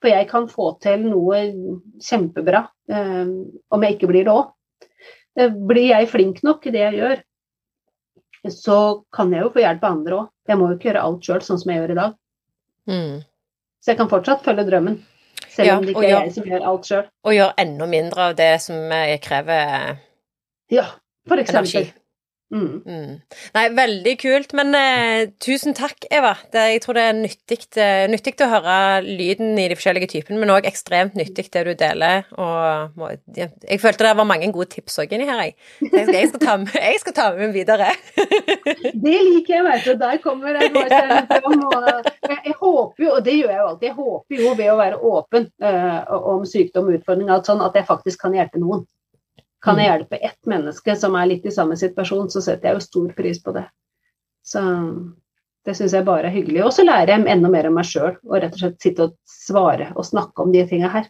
[0.00, 1.42] For jeg kan få til noe
[2.02, 3.28] kjempebra eh,
[3.72, 4.50] om jeg ikke blir det òg.
[5.36, 7.22] Eh, blir jeg flink nok i det jeg gjør,
[8.52, 8.78] så
[9.14, 10.32] kan jeg jo få hjelp av andre òg.
[10.48, 12.16] Jeg må jo ikke gjøre alt sjøl, sånn som jeg gjør i dag.
[12.88, 13.14] Mm.
[13.80, 14.98] Så jeg kan fortsatt følge drømmen.
[15.52, 17.06] Selv ja, om det ikke er gjør, jeg som gjør alt sjøl.
[17.24, 19.96] Og gjøre enda mindre av det som jeg krever
[20.72, 20.86] ja,
[21.28, 21.92] for eksempel.
[22.54, 22.82] Mm.
[22.86, 23.14] Mm.
[23.54, 24.52] Nei, veldig kult.
[24.56, 26.34] Men eh, tusen takk, Eva.
[26.52, 30.38] Det, jeg tror det er nyttig, eh, nyttig å høre lyden i de forskjellige typene,
[30.40, 32.28] men òg ekstremt nyttig det du deler.
[32.38, 35.56] Og må, jeg, jeg, følte det var mange gode tips òg inni her, jeg.
[35.82, 37.90] Jeg skal, jeg, skal ta med, jeg skal ta med meg videre.
[39.06, 39.94] det liker jeg, vet du.
[40.04, 40.90] Der kommer jeg jeg,
[42.44, 44.98] jeg, håper jo, og det gjør jeg jo alltid, jeg håper jo ved å være
[45.10, 48.84] åpen uh, om sykdom og utfordringer, sånn at jeg faktisk kan hjelpe noen.
[49.64, 49.92] Kan jeg mm.
[49.92, 53.40] hjelpe ett menneske som er litt i samme situasjon, så setter jeg jo stor pris
[53.42, 53.64] på det.
[54.44, 54.60] Så
[55.64, 56.60] det syns jeg bare er hyggelig.
[56.66, 59.16] Og så lærer jeg enda mer om meg sjøl, og rett og slett sitte og
[59.28, 61.08] svare og snakke om de tinga her.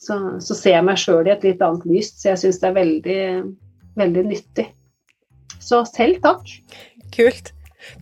[0.00, 2.68] Så, så, ser jeg meg sjøl i et litt annet lys, så jeg syns det
[2.70, 3.22] er veldig,
[4.00, 4.70] veldig nyttig.
[5.60, 6.54] Så selv takk.
[7.12, 7.52] Kult.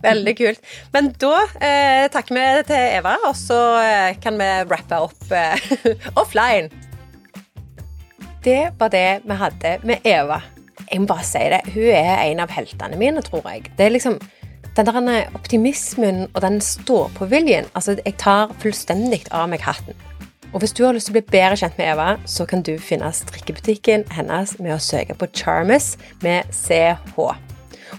[0.03, 0.69] Veldig kult.
[0.95, 5.71] Men da eh, takker vi til Eva, og så eh, kan vi rappe opp eh,
[6.21, 6.71] offline.
[8.43, 10.41] Det var det vi hadde med Eva.
[10.91, 13.67] Jeg må bare si det, hun er en av heltene mine, tror jeg.
[13.77, 14.15] Det er liksom
[14.77, 17.67] den der optimismen og den stå-på-viljen.
[17.75, 19.97] Altså, jeg tar fullstendig av meg hatten.
[20.53, 22.77] Og hvis du har lyst til å bli bedre kjent med Eva, så kan du
[22.81, 27.19] finne strikkebutikken hennes med å søke på Charmes med CH.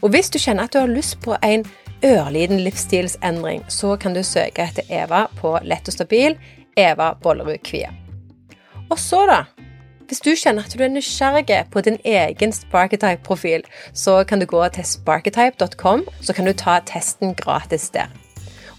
[0.00, 1.68] Og hvis du kjenner at du har lyst på en
[2.06, 6.38] ørliten livsstilsendring, så kan du søke etter Eva på Lett og stabil,
[6.80, 7.92] Eva Bollerud Kvie.
[8.88, 9.44] Og så, da?
[10.10, 13.62] Hvis du kjenner at du er nysgjerrig på din egen Sparketype-profil,
[13.94, 18.10] så kan du gå til sparketype.com, så kan du ta testen gratis der.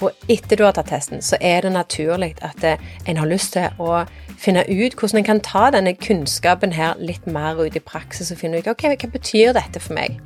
[0.02, 3.54] Og etter du har tatt testen, så er det naturlig at eh, en har lyst
[3.56, 4.02] til å
[4.36, 8.44] finne ut hvordan en kan ta denne kunnskapen her litt mer ut i praksis og
[8.44, 10.20] finne ut ok, hva betyr dette for meg.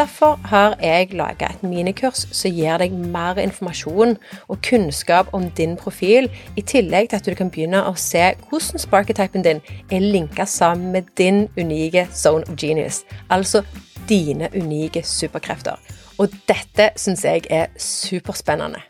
[0.00, 4.14] Derfor har jeg laga et minikurs som gir deg mer informasjon
[4.48, 8.80] og kunnskap om din profil, i tillegg til at du kan begynne å se hvordan
[8.80, 9.60] sparketypen din
[9.92, 13.60] er linka sammen med din unike zone of genius, altså
[14.08, 15.76] dine unike superkrefter.
[16.16, 18.80] Og dette syns jeg er superspennende.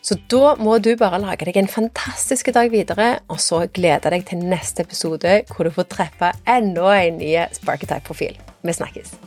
[0.00, 4.24] Så da må du bare lage deg en fantastisk dag videre, og så glede deg
[4.32, 8.38] til neste episode hvor du får treffe enda en ny Sparketype-profil.
[8.64, 9.18] Vi snakkes.